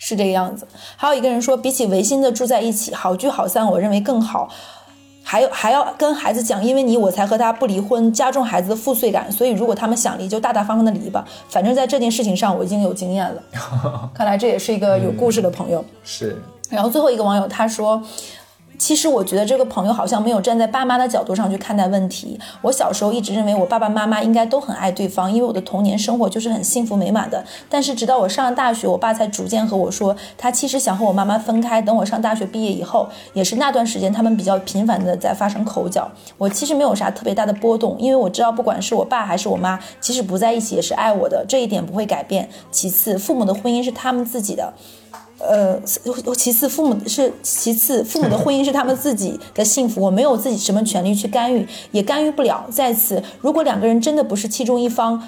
[0.00, 0.66] 是这个样子。
[0.96, 4.48] 还有一个人说，比起违心的住在一起，好聚好散，我认为更好。
[5.22, 9.30] 还有还要跟孩子讲，因为你我才和他不离婚，加重孩子的负罪感。
[9.30, 11.24] 所以如果他们想离，就大大方方的离吧。
[11.48, 13.40] 反正在这件事情上，我已经有经验了。
[14.12, 15.84] 看来这也是一个有故事的朋友。
[16.02, 18.02] 是，然后最后一个网友他说。
[18.80, 22.40] 其实我觉得这个朋友好像没有站在爸妈的角度上去看待问题。
[22.62, 27.44] 我小时候一直认为我爸爸妈妈应该都很爱对方，因为我的童年生活就是很幸福美满的。
[27.68, 31.82] 但是直到我上了大学，我爸才逐渐和我说，他其实想和我妈妈分开。
[31.82, 36.10] 等我上大学毕业以后，也是那段时间，他们比较频繁的在发生口角。
[36.38, 42.48] 我其实没有啥特别大的波动，因为我知道不管是我爸还是我妈，即使不在一起也是爱我的，这一点不会改变。
[42.70, 44.72] 其次，父母的婚姻是他们自己的。
[45.40, 45.80] 呃，
[46.36, 52.66] 其次，父母是其次，父母的婚姻是他们自己的幸福，我没有自己什么权利去干预，也干预不了。
[52.70, 55.22] 再次，如果两个人真的不是其中一方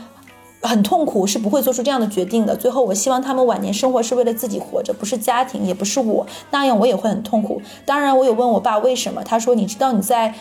[0.61, 2.55] 很痛苦，是不会做出这样的决定的。
[2.55, 7.63] 最后，我希望他们晚年生活是为了自己活着，不是家庭，也不是我，那样我也会很痛苦。
[7.87, 10.35] 当然，我有问我爸为什么，他说你知道你在。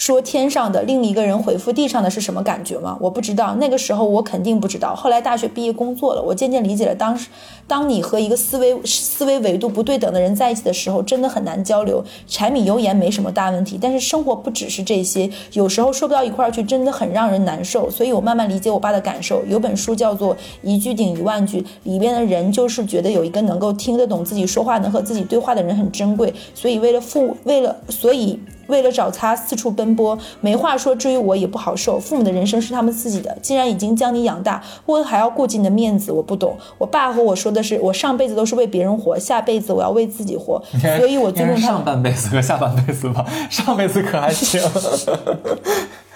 [0.00, 2.96] 说天上的另一个人回复地上的是什么感觉吗？
[3.00, 4.94] 我不知道，那个时候我肯定不知道。
[4.94, 7.28] 后来大学毕业工作了，我渐渐理解了当时，
[7.68, 12.02] 当你和一个思维思维维度不对等的人在一起的时候，真的很难交流。
[12.26, 17.90] 柴米油盐没什么大问题，但是生活不只是这些，有时候说不到一块儿去，真的很让人难受。
[17.90, 19.44] 所以我慢慢理解我爸的感受。
[19.46, 28.40] 有本书叫做《一句顶一万句》，里边的人就是觉得有一个能够听得懂自己说话、能和自己对话的人很珍贵，所以为了父，为了所以。
[28.68, 30.94] 为了找他四处奔波，没话说。
[30.94, 36.12] 至于我也不好受，父母的人生是他们自己的，既然已经将你养大，为何还要顾及你的面子？
[36.12, 36.54] 我不懂。
[36.76, 40.62] 我爸和我说的是，我上辈子都是为别人活，下辈子我要为自己活，
[40.98, 44.60] 所以我尊重他上半辈子和下半辈子吧，上辈子可还行。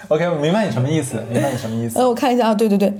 [0.09, 1.97] OK，我明白你什么意思，明白你什么意思。
[1.99, 2.93] 呃，我看一下啊，对对对。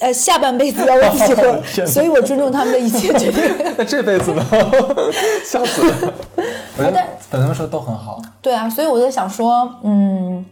[0.00, 3.44] 呃，下半辈子要为自己活，所以我尊重他们的一切决定。
[3.78, 4.44] 那这辈子呢？
[5.44, 6.12] 笑死了。
[6.76, 8.20] 我觉得但粉丝们说都很好。
[8.42, 10.44] 对啊，所以我就想说，嗯，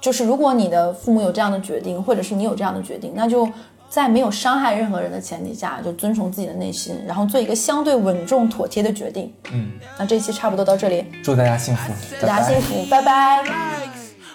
[0.00, 3.48] 就是如果你的父母有这样的决定，或者是你有这样的决定，那就
[3.88, 9.32] 在没有伤害任何人的前提下，就遵从自己的内心，然后做一个相对稳重妥帖的决定。
[9.52, 13.42] 嗯，那这一期差不多到这里，祝大家幸福，祝大家幸福，拜拜。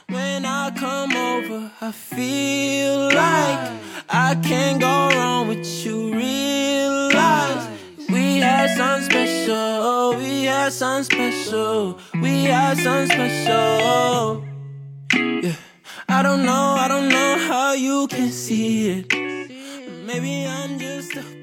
[0.10, 3.72] When I come over, I feel like
[4.08, 6.14] I can't go wrong with you.
[6.14, 7.68] Realize
[8.10, 10.16] we had something special.
[10.18, 11.96] We had something special.
[12.22, 14.42] We had something special.
[15.14, 15.56] Yeah.
[16.08, 19.33] I don't know, I don't know how you can see it.
[20.14, 21.43] Maybe I'm just a